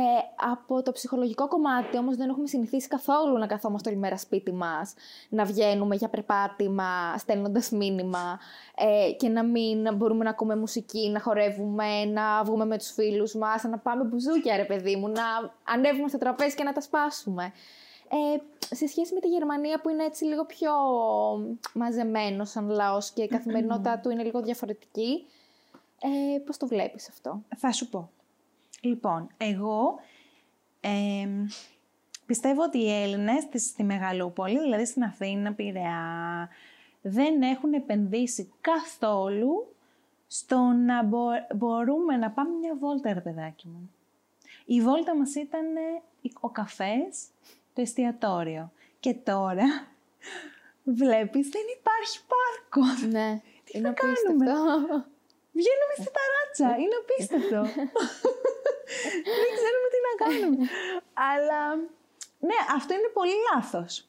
από 0.52 0.82
το 0.82 0.92
ψυχολογικό 0.92 1.48
κομμάτι 1.48 1.96
όμως 1.96 2.16
δεν 2.16 2.28
έχουμε 2.28 2.46
συνηθίσει 2.46 2.88
καθόλου 2.88 3.38
να 3.38 3.46
καθόμαστε 3.46 3.88
όλη 3.90 3.98
μέρα 3.98 4.16
σπίτι 4.16 4.52
μας, 4.52 4.94
να 5.28 5.44
βγαίνουμε 5.44 5.96
για 5.96 6.08
περπάτημα, 6.08 7.18
στέλνοντας 7.18 7.70
μήνυμα 7.70 8.40
ε, 8.76 9.12
και 9.12 9.28
να 9.28 9.44
μην 9.44 9.94
μπορούμε 9.94 10.24
να 10.24 10.30
ακούμε 10.30 10.56
μουσική, 10.56 11.10
να 11.10 11.20
χορεύουμε, 11.20 12.04
να 12.04 12.42
βγούμε 12.44 12.64
με 12.64 12.78
τους 12.78 12.90
φίλους 12.90 13.34
μας, 13.34 13.62
να 13.62 13.78
πάμε 13.78 14.04
μπουζούκια 14.04 14.56
ρε 14.56 14.64
παιδί 14.64 14.96
μου, 14.96 15.08
να 15.08 15.22
ανέβουμε 15.64 16.08
στο 16.08 16.18
τραπέζι 16.18 16.54
και 16.54 16.64
να 16.64 16.72
τα 16.72 16.80
σπάσουμε. 16.80 17.52
Ε, 18.14 18.38
σε 18.74 18.86
σχέση 18.86 19.14
με 19.14 19.20
τη 19.20 19.28
Γερμανία 19.28 19.80
που 19.80 19.88
είναι 19.88 20.04
έτσι 20.04 20.24
λίγο 20.24 20.44
πιο 20.46 20.72
μαζεμένος 21.74 22.50
σαν 22.50 22.68
λαός 22.68 23.10
και 23.10 23.22
η 23.22 23.28
καθημερινότητά 23.28 23.98
του 23.98 24.10
είναι 24.10 24.22
λίγο 24.22 24.42
διαφορετική, 24.42 25.26
ε, 26.34 26.38
πώς 26.38 26.56
το 26.56 26.66
βλέπεις 26.66 27.08
αυτό; 27.08 27.42
Θα 27.56 27.72
σου 27.72 27.88
πω. 27.88 28.10
Λοιπόν, 28.80 29.28
εγώ 29.36 29.98
εμ, 30.80 31.46
Πιστεύω 32.26 32.62
ότι 32.62 32.78
οι 32.78 33.02
Έλληνες 33.02 33.42
στη- 33.42 33.58
στη 33.58 33.82
Μεγαλούπολη, 33.84 34.58
δηλαδή 34.60 34.84
στην 34.86 35.02
Αθήνα, 35.02 35.52
Πειραιά, 35.52 36.48
δεν 37.02 37.42
έχουν 37.42 37.72
επενδύσει 37.72 38.52
καθόλου 38.60 39.74
στο 40.26 40.56
να 40.58 41.02
μπο- 41.04 41.46
μπορούμε 41.56 42.16
να 42.16 42.30
πάμε 42.30 42.50
μια 42.60 42.76
βόλτα, 42.76 43.12
ρε 43.12 43.20
παιδάκι 43.20 43.68
μου. 43.68 43.90
Η 44.64 44.80
βόλτα 44.80 45.16
μας 45.16 45.34
ήταν 45.34 45.76
ε, 45.76 46.02
ο 46.40 46.48
καφές, 46.48 47.26
το 47.74 47.80
εστιατόριο. 47.80 48.72
Και 49.00 49.14
τώρα 49.14 49.68
βλέπεις 51.00 51.48
δεν 51.48 51.62
υπάρχει 51.78 52.18
πάρκο. 52.32 52.86
Ναι, 53.16 53.40
Τι 53.64 53.78
είναι 53.78 53.88
θα 53.88 53.94
κάνουμε; 53.94 54.50
απίστευτο. 54.50 55.06
Βγαίνουμε 55.58 55.94
στη 56.00 56.10
ταράτσα. 56.18 56.68
Είναι 56.82 56.96
απίστευτο. 57.02 57.60
Δεν 59.40 59.48
ξέρουμε 59.58 59.88
τι 59.92 59.98
να 60.08 60.12
κάνουμε. 60.24 60.56
Αλλά 61.32 61.60
ναι, 62.48 62.58
αυτό 62.76 62.90
είναι 62.94 63.10
πολύ 63.18 63.36
λάθος. 63.54 64.04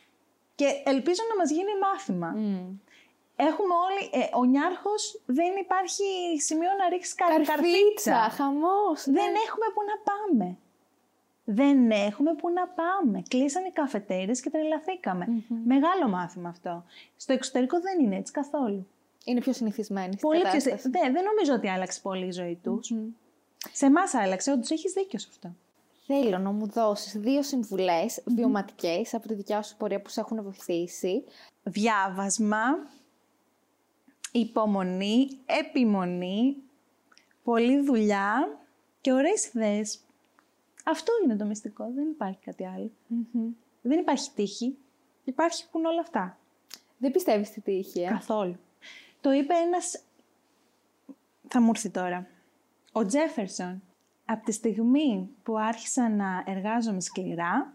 Και 0.55 0.67
ελπίζω 0.85 1.21
να 1.29 1.35
μας 1.35 1.49
γίνει 1.55 1.73
μάθημα. 1.85 2.29
Μμ. 2.35 2.69
Έχουμε 3.35 3.73
όλοι... 3.87 4.03
ε, 4.23 4.29
ο 4.41 4.43
Νιάρχος 4.53 5.21
δεν 5.25 5.51
υπάρχει 5.65 6.05
σημείο 6.47 6.69
να 6.79 6.89
ρίξεις 6.89 7.13
κα, 7.15 7.25
Καρφίτσα, 7.25 7.53
καρφίτσα. 7.55 8.15
χαμός. 8.37 8.99
ναι. 9.05 9.13
Δεν 9.19 9.31
έχουμε 9.45 9.67
που 9.73 9.81
να 9.91 9.95
πάμε. 10.09 10.57
Δεν 11.45 11.91
έχουμε 11.91 12.33
που 12.33 12.49
να 12.49 12.67
πάμε. 12.67 13.23
Κλείσανε 13.27 13.67
οι 13.67 13.71
καφετέρες 13.71 14.41
και 14.41 14.49
τρελαθηκαμε 14.49 15.27
Μεγάλο 15.65 16.07
μάθημα 16.09 16.49
αυτό. 16.49 16.83
Στο 17.15 17.33
εξωτερικό 17.33 17.79
δεν 17.79 18.05
είναι 18.05 18.15
έτσι 18.15 18.33
καθόλου. 18.33 18.87
Είναι 19.25 19.39
πιο 19.39 19.53
συνηθισμένη 19.53 20.07
στην 20.07 20.19
Πολύ 20.19 20.39
πιο... 20.39 20.49
κατάσταση. 20.49 20.89
Ναι, 20.89 21.11
δεν 21.11 21.23
νομίζω 21.23 21.53
ότι 21.53 21.69
άλλαξε 21.69 22.01
πολύ 22.01 22.25
η 22.25 22.31
ζωή 22.31 22.59
τους. 22.63 22.89
Μμ. 22.89 23.07
Σε 23.71 23.85
εμάς 23.85 24.13
άλλαξε, 24.13 24.51
όντως 24.51 24.71
έχεις 24.71 24.93
δίκιο 24.93 25.19
σε 25.19 25.27
αυτό. 25.29 25.55
Θέλω 26.05 26.37
να 26.37 26.51
μου 26.51 26.67
δώσεις 26.67 27.13
δύο 27.13 27.43
συμβουλές 27.43 28.21
βιωματικές 28.25 29.13
από 29.13 29.27
τη 29.27 29.33
δικιά 29.33 29.61
σου 29.61 29.77
πορεία 29.77 30.01
που 30.01 30.09
σε 30.09 30.19
έχουν 30.19 30.43
βοηθήσει. 30.43 31.23
Διάβασμα, 31.63 32.63
υπομονή, 34.31 35.27
επιμονή, 35.45 36.55
πολλή 37.43 37.81
δουλειά 37.81 38.59
και 39.01 39.13
ωραίες 39.13 39.45
ιδέες. 39.45 39.99
Αυτό 40.83 41.11
είναι 41.23 41.35
το 41.35 41.45
μυστικό, 41.45 41.91
δεν 41.95 42.07
υπάρχει 42.07 42.39
κάτι 42.39 42.65
άλλο. 42.65 42.91
Δεν 43.81 43.99
υπάρχει 43.99 44.31
τύχη, 44.35 44.77
υπάρχουν 45.23 45.85
όλα 45.85 45.99
αυτά. 46.01 46.37
Δεν 46.97 47.11
πιστεύεις 47.11 47.47
στη 47.47 47.61
τύχη, 47.61 48.01
ε; 48.01 48.07
Καθόλου. 48.07 48.55
Το 49.21 49.31
είπε 49.31 49.53
ένας... 49.53 50.03
Θα 51.47 51.61
μου 51.61 51.69
έρθει 51.69 51.89
τώρα. 51.89 52.27
Ο 52.91 53.05
Τζέφερσον. 53.05 53.81
Από 54.25 54.45
τη 54.45 54.51
στιγμή 54.51 55.29
που 55.43 55.57
άρχισα 55.57 56.09
να 56.09 56.43
εργάζομαι 56.45 57.01
σκληρά, 57.01 57.73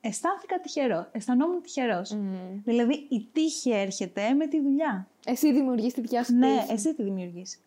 αισθάνθηκα 0.00 0.60
τυχερό. 0.60 1.08
Αισθανόμουν 1.12 1.62
τυχερός. 1.62 2.10
Μμ. 2.12 2.34
Δηλαδή, 2.64 3.06
η 3.10 3.28
τύχη 3.32 3.70
έρχεται 3.70 4.32
με 4.32 4.46
τη 4.46 4.60
δουλειά. 4.60 5.08
Εσύ 5.26 5.52
δημιουργείς 5.52 5.92
τη 5.94 6.00
δικιά 6.00 6.24
σου 6.24 6.34
Ναι, 6.34 6.56
τύχη. 6.60 6.72
εσύ 6.72 6.94
τη 6.94 7.02
δημιουργείς. 7.02 7.60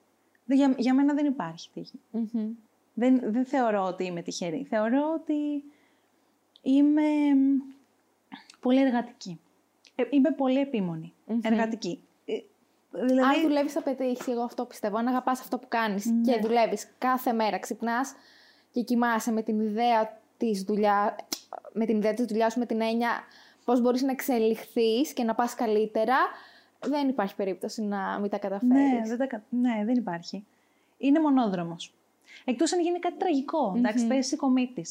Δεν- 0.45 0.57
Για, 0.57 0.75
για 0.77 0.93
μένα 0.93 1.13
δεν 1.13 1.25
υπάρχει 1.25 1.69
τύχη. 1.73 1.99
Μμμ. 2.11 2.49
Δεν, 2.99 3.21
δεν 3.31 3.45
θεωρώ 3.45 3.83
ότι 3.83 4.05
είμαι 4.05 4.21
τυχερή. 4.21 4.65
Θεωρώ 4.69 5.13
ότι 5.21 5.63
είμαι 6.61 7.33
μ, 7.35 7.59
πολύ 8.59 8.81
εργατική. 8.81 9.39
Ε, 9.95 10.03
είμαι 10.09 10.31
πολύ 10.31 10.59
επίμονη. 10.59 11.13
Εργατική. 11.41 11.99
Ε, 12.25 12.33
δηλαδή, 12.91 13.35
Αν 13.35 13.41
δουλεύεις, 13.41 13.71
θα 13.73 13.81
πετύχεις. 13.81 14.27
Εγώ 14.27 14.41
αυτό 14.41 14.65
πιστεύω. 14.65 14.97
Αν 14.97 15.07
αγαπάς 15.07 15.39
αυτό 15.39 15.57
που 15.57 15.67
κάνεις 15.67 16.05
Ναι. 16.05 16.21
και 16.33 16.39
δουλεύεις 16.41 16.87
κάθε 16.97 17.33
μέρα, 17.33 17.59
ξυπνάς 17.59 18.13
και 18.71 18.81
κοιμάσαι 18.81 19.31
με 19.31 19.41
την 19.41 19.59
ιδέα 19.59 20.17
της 20.37 20.61
δουλειά, 20.63 21.15
με 21.73 21.85
την 21.85 21.97
ιδέα 21.97 22.13
της 22.13 22.25
δουλειάς 22.25 22.53
σου, 22.53 22.59
με 22.59 22.65
την 22.65 22.81
έννοια 22.81 23.09
πώς 23.65 23.81
μπορείς 23.81 24.01
να 24.01 24.11
εξελιχθείς 24.11 25.13
και 25.13 25.23
να 25.23 25.35
πας 25.35 25.55
καλύτερα, 25.55 26.15
δεν 26.79 27.07
υπάρχει 27.09 27.35
περίπτωση 27.35 27.81
να 27.81 28.19
μην 28.19 28.29
τα 28.29 28.37
καταφέρεις. 28.37 28.75
Ναι, 28.99 29.01
δεν, 29.07 29.17
τα 29.17 29.25
κα- 29.25 29.43
ναι, 29.49 29.81
δεν 29.85 29.95
υπάρχει. 29.95 30.45
Είναι 30.97 31.19
μονόδρομος. 31.19 31.93
Εκτός 32.45 32.73
αν 32.73 32.81
γίνει 32.81 32.99
κάτι 32.99 33.17
τραγικό. 33.17 33.73
Εντάξει, 33.77 34.07
πέσει 34.07 34.35
κομίτης. 34.35 34.89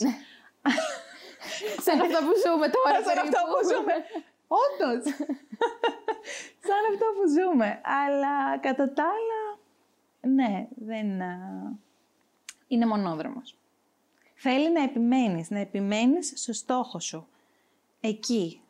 Σαν 1.81 2.01
αυτό 2.01 2.19
που 2.19 2.33
ζούμε 2.47 2.69
τώρα. 2.69 3.03
Σαν 3.03 3.19
αυτό 3.19 3.31
περίπου. 3.31 3.53
που 3.53 3.69
ζούμε. 3.75 3.93
Όντως. 4.49 5.15
Σαν 6.67 6.83
αυτό 6.93 7.05
που 7.17 7.29
ζούμε. 7.29 7.81
Αλλά 7.83 8.59
κατά 8.59 8.93
τα 8.93 9.05
άλλα, 9.05 9.59
ναι, 10.35 10.69
δεν... 10.77 11.23
α, 11.23 11.37
Είναι 12.69 12.87
μονόδρομος. 12.87 13.57
Θέλει 14.35 14.73
να 14.73 14.83
επιμένεις, 14.83 15.51
να 15.51 15.59
επιμένεις 15.59 16.33
στο 16.37 16.53
στόχο 16.53 17.01
σου. 17.01 17.27
Εκεί. 18.01 18.61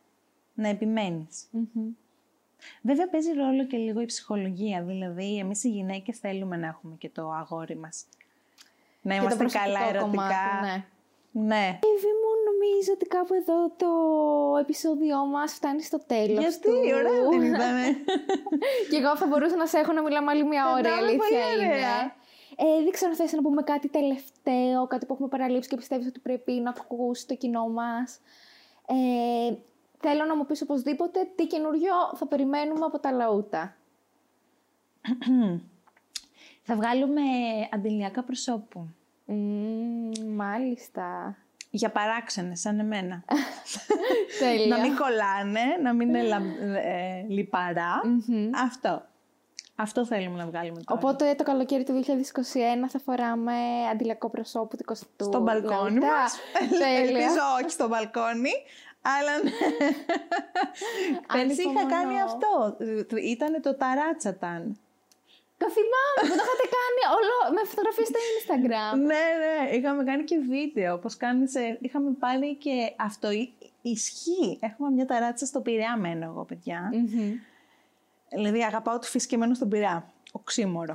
Να 0.53 0.67
επιμένεις. 0.67 1.47
Μμμ. 1.51 1.89
Βέβαια 2.81 3.09
παίζει 3.09 3.33
ρόλο 3.33 3.65
και 3.65 3.77
λίγο 3.77 4.01
η 4.01 4.05
ψυχολογία. 4.05 4.83
Δηλαδή, 4.83 5.37
εμείς 5.37 5.63
οι 5.63 5.69
γυναίκες 5.69 6.17
θέλουμε 6.17 6.57
να 6.57 6.67
έχουμε 6.67 6.95
και 6.95 7.09
το 7.09 7.31
αγόρι 7.31 7.75
μας. 7.75 8.05
Να 9.01 9.13
Και 9.13 9.17
το 9.19 9.23
είμαστε 9.23 9.39
προσωπικό 9.43 9.63
καλά 9.73 9.79
ερωτικά. 9.89 10.05
κομμάτι, 10.05 10.35
ναι. 10.65 10.75
ναι. 11.31 11.79
Εύη 11.93 12.11
μου, 12.21 12.29
νομίζω 12.49 12.91
ότι 12.93 13.05
κάπου 13.05 13.33
εδώ 13.33 13.69
το 13.81 13.89
επεισόδιό 14.61 15.25
μας 15.25 15.53
φτάνει 15.53 15.81
στο 15.83 15.99
τέλος 16.07 16.39
Γιατί, 16.39 16.59
του. 16.67 16.73
ωραία 16.99 17.29
δεν 17.29 17.41
ήτανε. 17.53 17.87
Και 18.89 18.95
εγώ 19.01 19.17
θα 19.17 19.25
μπορούσα 19.27 19.55
να 19.55 19.65
σε 19.65 19.77
έχω 19.77 19.91
να 19.93 20.01
μιλάμε 20.01 20.31
άλλη 20.31 20.43
μια 20.43 20.63
ώρα, 20.69 20.77
η 20.77 20.81
ήταν 20.81 20.93
αλήθεια 20.97 21.17
πολύ 21.17 21.63
είναι. 21.63 21.73
ωραία. 21.73 22.17
Ε, 22.61 22.83
δεν 22.83 22.91
ξέρω 22.91 23.11
αν 23.11 23.17
θες 23.17 23.31
να 23.31 23.41
πούμε 23.41 23.61
κάτι 23.61 23.87
τελευταίο, 23.89 24.87
κάτι 24.87 25.05
που 25.05 25.13
έχουμε 25.13 25.27
παραλείψει 25.27 25.69
και 25.69 25.75
πιστεύεις 25.75 26.07
ότι 26.07 26.19
πρέπει 26.19 26.51
να 26.51 26.69
ακούσεις 26.69 27.25
το 27.25 27.35
κοινό 27.35 27.67
μας. 27.67 28.19
Ε, 28.87 29.53
θέλω 29.99 30.25
να 30.25 30.35
μου 30.35 30.45
πεις 30.45 30.61
οπωσδήποτε 30.61 31.19
τι 31.35 31.47
καινούριο 31.47 31.93
θα 32.15 32.27
περιμένουμε 32.27 32.85
από 32.85 32.99
τα 32.99 33.11
λαούτα. 33.11 33.75
Θα 36.69 36.75
βγάλουμε 36.75 37.21
αντιλιακά 37.73 38.23
προσώπου. 38.23 38.87
Μμμ, 39.25 40.11
μάλιστα. 40.35 41.35
Για 41.71 41.89
παράξενες, 41.91 42.59
σαν 42.59 42.79
εμένα. 42.79 43.23
Τέλεια. 44.39 44.67
να 44.77 44.79
μην 44.81 44.95
κολλάνε, 44.95 45.61
να 45.83 45.93
μην 45.93 46.07
είναι 46.09 46.21
λα- 46.21 46.41
ε, 46.83 47.25
λιπαρά. 47.27 48.01
Μμμ. 48.03 48.49
Αυτό. 48.65 49.03
Αυτό 49.75 50.05
θέλουμε 50.05 50.37
να 50.37 50.45
βγάλουμε 50.45 50.81
τώρα. 50.83 50.99
Οπότε 51.01 51.33
το 51.37 51.43
καλοκαίρι 51.43 51.83
του 51.83 52.03
2021 52.05 52.87
θα 52.87 52.99
φοράμε 52.99 53.53
αντιλιακό 53.91 54.29
προσώπου 54.29 54.75
του 54.77 54.83
20ου 54.93 55.25
στο 55.25 55.39
μπαλκόνι 55.39 55.99
λαούτα. 55.99 56.07
μας. 56.21 56.37
Τέλεια. 56.69 56.99
Ελπίζω 56.99 57.39
όχι 57.61 57.69
στο 57.71 57.87
μπαλκόνι. 57.87 58.51
Αλλά 59.01 59.43
ναι. 59.43 59.49
Πέρσι 61.33 61.61
είχα 61.61 61.69
Ανυπομονώ. 61.69 61.89
κάνει 61.89 62.21
αυτό. 62.21 62.77
Ήτανε 63.17 63.59
το 63.59 63.75
ταράτσαταν. 63.75 64.77
Το 65.61 65.67
θυμάμαι 65.69 66.19
που 66.21 66.35
το 66.39 66.43
είχατε 66.45 66.67
κάνει 66.77 67.01
όλο 67.17 67.35
με 67.55 67.61
φωτογραφίες 67.69 68.07
στο 68.07 68.19
Instagram. 68.37 68.93
Ναι, 68.97 69.23
ναι, 69.41 69.75
είχαμε 69.77 70.03
κάνει 70.03 70.23
και 70.23 70.37
βίντεο. 70.37 70.97
Πώς 70.97 71.17
κάνεις, 71.17 71.55
ε, 71.55 71.77
είχαμε 71.81 72.11
πάλι 72.19 72.55
και 72.55 72.93
αυτό 72.97 73.31
ι- 73.31 73.53
ισχύει. 73.81 74.57
Έχουμε 74.61 74.89
μια 74.89 75.05
ταράτσα 75.05 75.45
στο 75.45 75.61
Πειραιά 75.61 75.97
μένω 75.97 76.25
εγώ, 76.25 76.43
παιδιά. 76.45 76.89
Μμμ. 76.93 77.31
Δηλαδή 78.29 78.63
αγαπάω 78.63 78.99
τη 78.99 79.07
φύση 79.07 79.27
και 79.27 79.37
μένω 79.37 79.53
στον 79.53 79.69
Πειραιά. 79.69 80.11
Οξύμορο. 80.31 80.93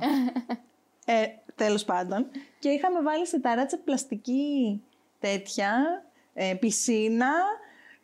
ε, 1.05 1.25
τέλος 1.55 1.83
πάντων. 1.85 2.27
Και 2.59 2.69
είχαμε 2.69 3.01
βάλει 3.01 3.25
στη 3.27 3.39
ταράτσα 3.41 3.77
πλαστική 3.77 4.81
τέτοια, 5.19 5.71
ε, 6.33 6.53
πισίνα, 6.59 7.31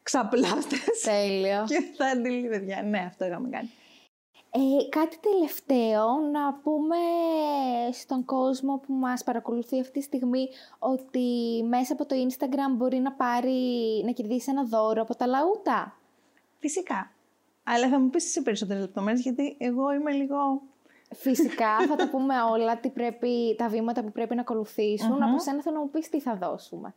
ξαπλάστες 0.03 1.01
Τέλειο. 1.03 1.63
και 1.71 1.83
θα 1.97 2.05
αντιλεί, 2.05 2.47
παιδιά. 2.47 2.81
Ναι, 2.83 2.99
αυτό 3.07 3.25
είχαμε 3.25 3.49
κάνει. 3.49 3.69
Ε, 4.53 4.89
κάτι 4.89 5.17
τελευταίο 5.19 6.19
να 6.31 6.53
πούμε 6.53 6.95
στον 7.91 8.25
κόσμο 8.25 8.77
που 8.77 8.93
μας 8.93 9.23
παρακολουθεί 9.23 9.79
αυτή 9.79 9.91
τη 9.91 10.01
στιγμή 10.01 10.47
ότι 10.79 11.29
μέσα 11.67 11.93
από 11.93 12.05
το 12.05 12.15
Instagram 12.15 12.75
μπορεί 12.75 12.97
να 12.97 13.11
πάρει, 13.11 13.51
να 14.05 14.11
κερδίσει 14.11 14.51
ένα 14.51 14.63
δώρο 14.63 15.01
από 15.01 15.15
τα 15.15 15.25
λαούτα. 15.25 15.95
Φυσικά. 16.59 17.11
Αλλά 17.63 17.89
θα 17.89 17.99
μου 17.99 18.09
πεις 18.09 18.25
εσύ 18.25 18.41
περισσότερες 18.41 18.81
λεπτομέρειες, 18.81 19.21
γιατί 19.21 19.55
εγώ 19.59 19.93
είμαι 19.93 20.11
λίγο... 20.11 20.61
Φυσικά 21.15 21.77
θα 21.89 21.95
τα 21.95 22.09
πούμε 22.09 22.41
όλα, 22.41 22.77
τι 22.77 22.89
πρέπει, 22.89 23.55
τα 23.57 23.67
βήματα 23.67 24.03
που 24.03 24.11
πρέπει 24.11 24.35
να 24.35 24.41
ακολουθησουν 24.41 25.23
Από 25.23 25.39
σένα 25.39 25.61
θέλω 25.61 25.75
να 25.75 25.81
μου 25.81 25.89
πεις 25.89 26.09
τι 26.09 26.19
θα 26.19 26.35
δώσουμε 26.35 26.93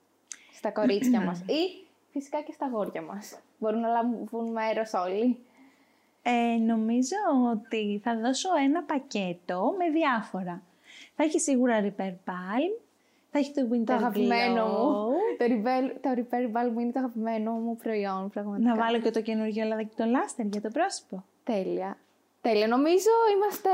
στα 0.52 0.70
κορίτσια 0.70 1.20
μας 1.20 1.40
ή 1.60 1.86
φυσικά 2.12 2.40
και 2.42 2.52
στα 2.52 2.66
αγόρια 2.66 3.02
μας. 3.02 3.38
Μπορούν 3.58 3.80
να 3.80 3.88
λάβουν 3.88 4.52
μέρος 4.52 4.92
όλοι. 4.92 5.38
Ε, 6.26 6.56
νομίζω 6.58 7.16
ότι 7.52 8.00
θα 8.04 8.16
δώσω 8.18 8.48
ένα 8.64 8.82
πακέτο 8.82 9.74
με 9.78 9.90
διάφορα. 9.90 10.62
Θα 11.16 11.24
έχει 11.24 11.40
σίγουρα 11.40 11.80
Repair 11.82 12.14
Palm, 12.30 12.72
θα 13.30 13.38
έχει 13.38 13.52
το 13.52 13.68
Winter 13.72 13.84
Το 13.86 13.92
αγαπημένο 13.92 14.64
Glow. 14.66 14.70
μου. 14.70 15.08
Το 15.38 15.44
Repair, 15.48 15.90
το 16.00 16.10
Repair 16.16 16.46
Ball 16.56 16.70
μου 16.72 16.80
είναι 16.80 16.92
το 16.92 16.98
αγαπημένο 16.98 17.52
μου 17.52 17.76
προϊόν, 17.76 18.30
πραγματικά. 18.30 18.68
Να 18.68 18.76
βάλω 18.76 18.98
και 19.00 19.10
το 19.10 19.20
καινούργιο 19.20 19.64
λαδάκι 19.64 19.96
το 19.96 20.04
Laster 20.04 20.46
για 20.52 20.60
το 20.60 20.68
πρόσωπο. 20.68 21.24
Τέλεια. 21.44 21.96
Τέλεια. 22.40 22.66
Νομίζω 22.66 23.10
είμαστε 23.34 23.68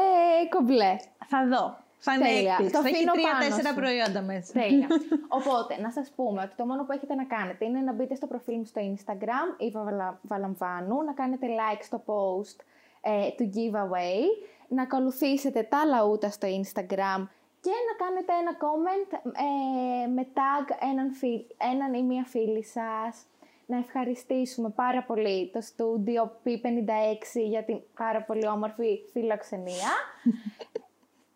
κομπλέ. 0.51 0.97
Θα 1.27 1.47
δω. 1.49 1.77
Θα 2.07 2.15
είναι 2.15 2.25
Τέλεια. 2.25 2.51
έκπληξη. 2.53 2.75
Το 2.75 2.81
Θα 2.83 2.89
έχει 2.89 2.97
αφήνω 2.97 3.13
πάνω 3.13 3.23
τρία-τέσσερα 3.39 3.69
σου. 3.69 3.75
προϊόντα 3.81 4.21
μέσα. 4.31 4.53
Τέλεια. 4.53 4.87
Οπότε, 5.39 5.81
να 5.81 5.91
σας 5.91 6.09
πούμε 6.17 6.43
ότι 6.47 6.55
το 6.57 6.65
μόνο 6.67 6.85
που 6.85 6.93
έχετε 6.93 7.15
να 7.15 7.25
κάνετε 7.25 7.65
είναι 7.65 7.81
να 7.81 7.93
μπείτε 7.93 8.15
στο 8.15 8.27
προφίλ 8.27 8.57
μου 8.57 8.65
στο 8.65 8.81
Instagram, 8.95 9.47
Eva 9.67 9.81
Βαλα- 9.85 10.19
Βαλαμβάνου, 10.23 11.03
να 11.03 11.13
κάνετε 11.13 11.47
like 11.61 11.83
στο 11.83 12.03
post 12.07 12.59
ε, 13.01 13.31
του 13.37 13.51
giveaway, 13.55 14.21
να 14.69 14.83
ακολουθήσετε 14.83 15.63
τα 15.63 15.85
λαούτα 15.85 16.31
στο 16.31 16.47
Instagram 16.49 17.21
και 17.65 17.71
να 17.89 17.95
κάνετε 18.05 18.33
ένα 18.43 18.53
comment 18.65 19.11
ε, 19.23 20.07
με 20.07 20.27
tag 20.35 20.89
έναν, 20.91 21.13
φι- 21.13 21.51
έναν 21.75 21.95
ή 21.95 22.03
μία 22.03 22.25
φίλη 22.25 22.65
σας. 22.65 23.25
Να 23.67 23.77
ευχαριστήσουμε 23.79 24.69
πάρα 24.69 25.03
πολύ 25.03 25.51
το 25.53 25.61
στούντιο 25.61 26.41
P56 26.45 27.41
για 27.49 27.63
την 27.65 27.81
πάρα 27.97 28.23
πολύ 28.23 28.47
όμορφη 28.47 28.99
φιλοξενία 29.13 29.91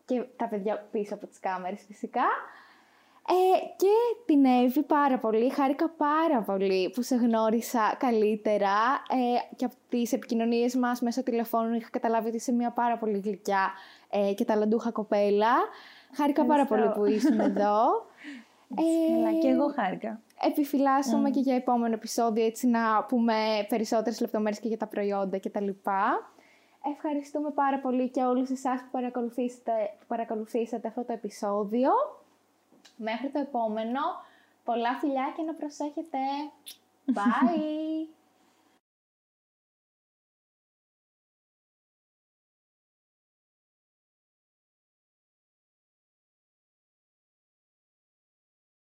και 0.05 0.25
τα 0.37 0.49
παιδιά 0.49 0.87
πίσω 0.91 1.15
από 1.15 1.27
τις 1.27 1.41
κάμερες 1.41 1.85
φυσικά. 1.87 2.25
Ε, 3.29 3.59
και 3.77 4.23
την 4.27 4.45
Εύη 4.45 4.83
πάρα 4.83 5.19
πολύ, 5.19 5.51
χάρηκα 5.51 5.89
πάρα 5.89 6.41
πολύ 6.41 6.91
που 6.95 7.03
σε 7.03 7.15
γνώρισα 7.15 7.95
καλύτερα 7.99 9.03
ε, 9.11 9.55
και 9.57 9.65
από 9.65 9.75
τις 9.89 10.13
επικοινωνίες 10.13 10.75
μας 10.75 11.01
μέσω 11.01 11.23
τηλεφώνου 11.23 11.75
είχα 11.75 11.89
καταλάβει 11.91 12.27
ότι 12.27 12.37
είσαι 12.37 12.53
μια 12.53 12.71
πάρα 12.71 12.99
πολύ 12.99 13.19
γλυκιά 13.25 13.73
ε, 14.11 14.33
και 14.33 14.45
ταλαντούχα 14.45 14.91
κοπέλα. 14.91 15.53
Χάρηκα 16.13 16.45
πάρα 16.45 16.65
πολύ 16.67 16.81
Ευχαριστώ. 16.83 17.01
που 17.01 17.17
ήσουν 17.17 17.41
εδώ. 17.41 17.79
Αλλά 19.17 19.29
Ε, 19.29 19.33
και 19.41 19.49
εγώ 19.49 19.73
χάρηκα. 19.75 20.21
Επιφυλάσσομαι 20.47 21.31
και 21.31 21.41
για 21.41 21.55
επόμενο 21.55 21.95
επεισόδιο 21.95 22.45
έτσι 22.45 22.67
να 22.67 23.05
πούμε 23.05 23.35
περισσότερες 23.69 24.21
λεπτομέρειες 24.21 24.61
και 24.61 24.69
για 24.69 24.77
τα 24.77 24.87
προϊόντα 24.87 25.39
και 25.39 25.51
τα 25.51 25.61
λοιπά. 25.61 26.34
Ευχαριστούμε 26.93 27.51
πάρα 27.51 27.79
πολύ 27.79 28.09
και 28.09 28.23
όλους 28.23 28.51
εσάς 28.51 28.81
που 28.81 28.89
παρακολουθήσατε, 28.91 29.73
που 30.01 30.07
παρακολουθήσατε 30.07 30.89
αυτό 30.89 31.05
το 31.05 31.13
επεισόδιο. 31.13 31.91
Μέχρι 32.97 33.29
το 33.29 33.39
επόμενο, 33.39 34.01
πολλά 34.65 34.95
φιλιά 35.01 35.33
και 35.37 35.43
να 35.43 35.55
προσέχετε. 35.55 36.19
Bye! 37.17 38.24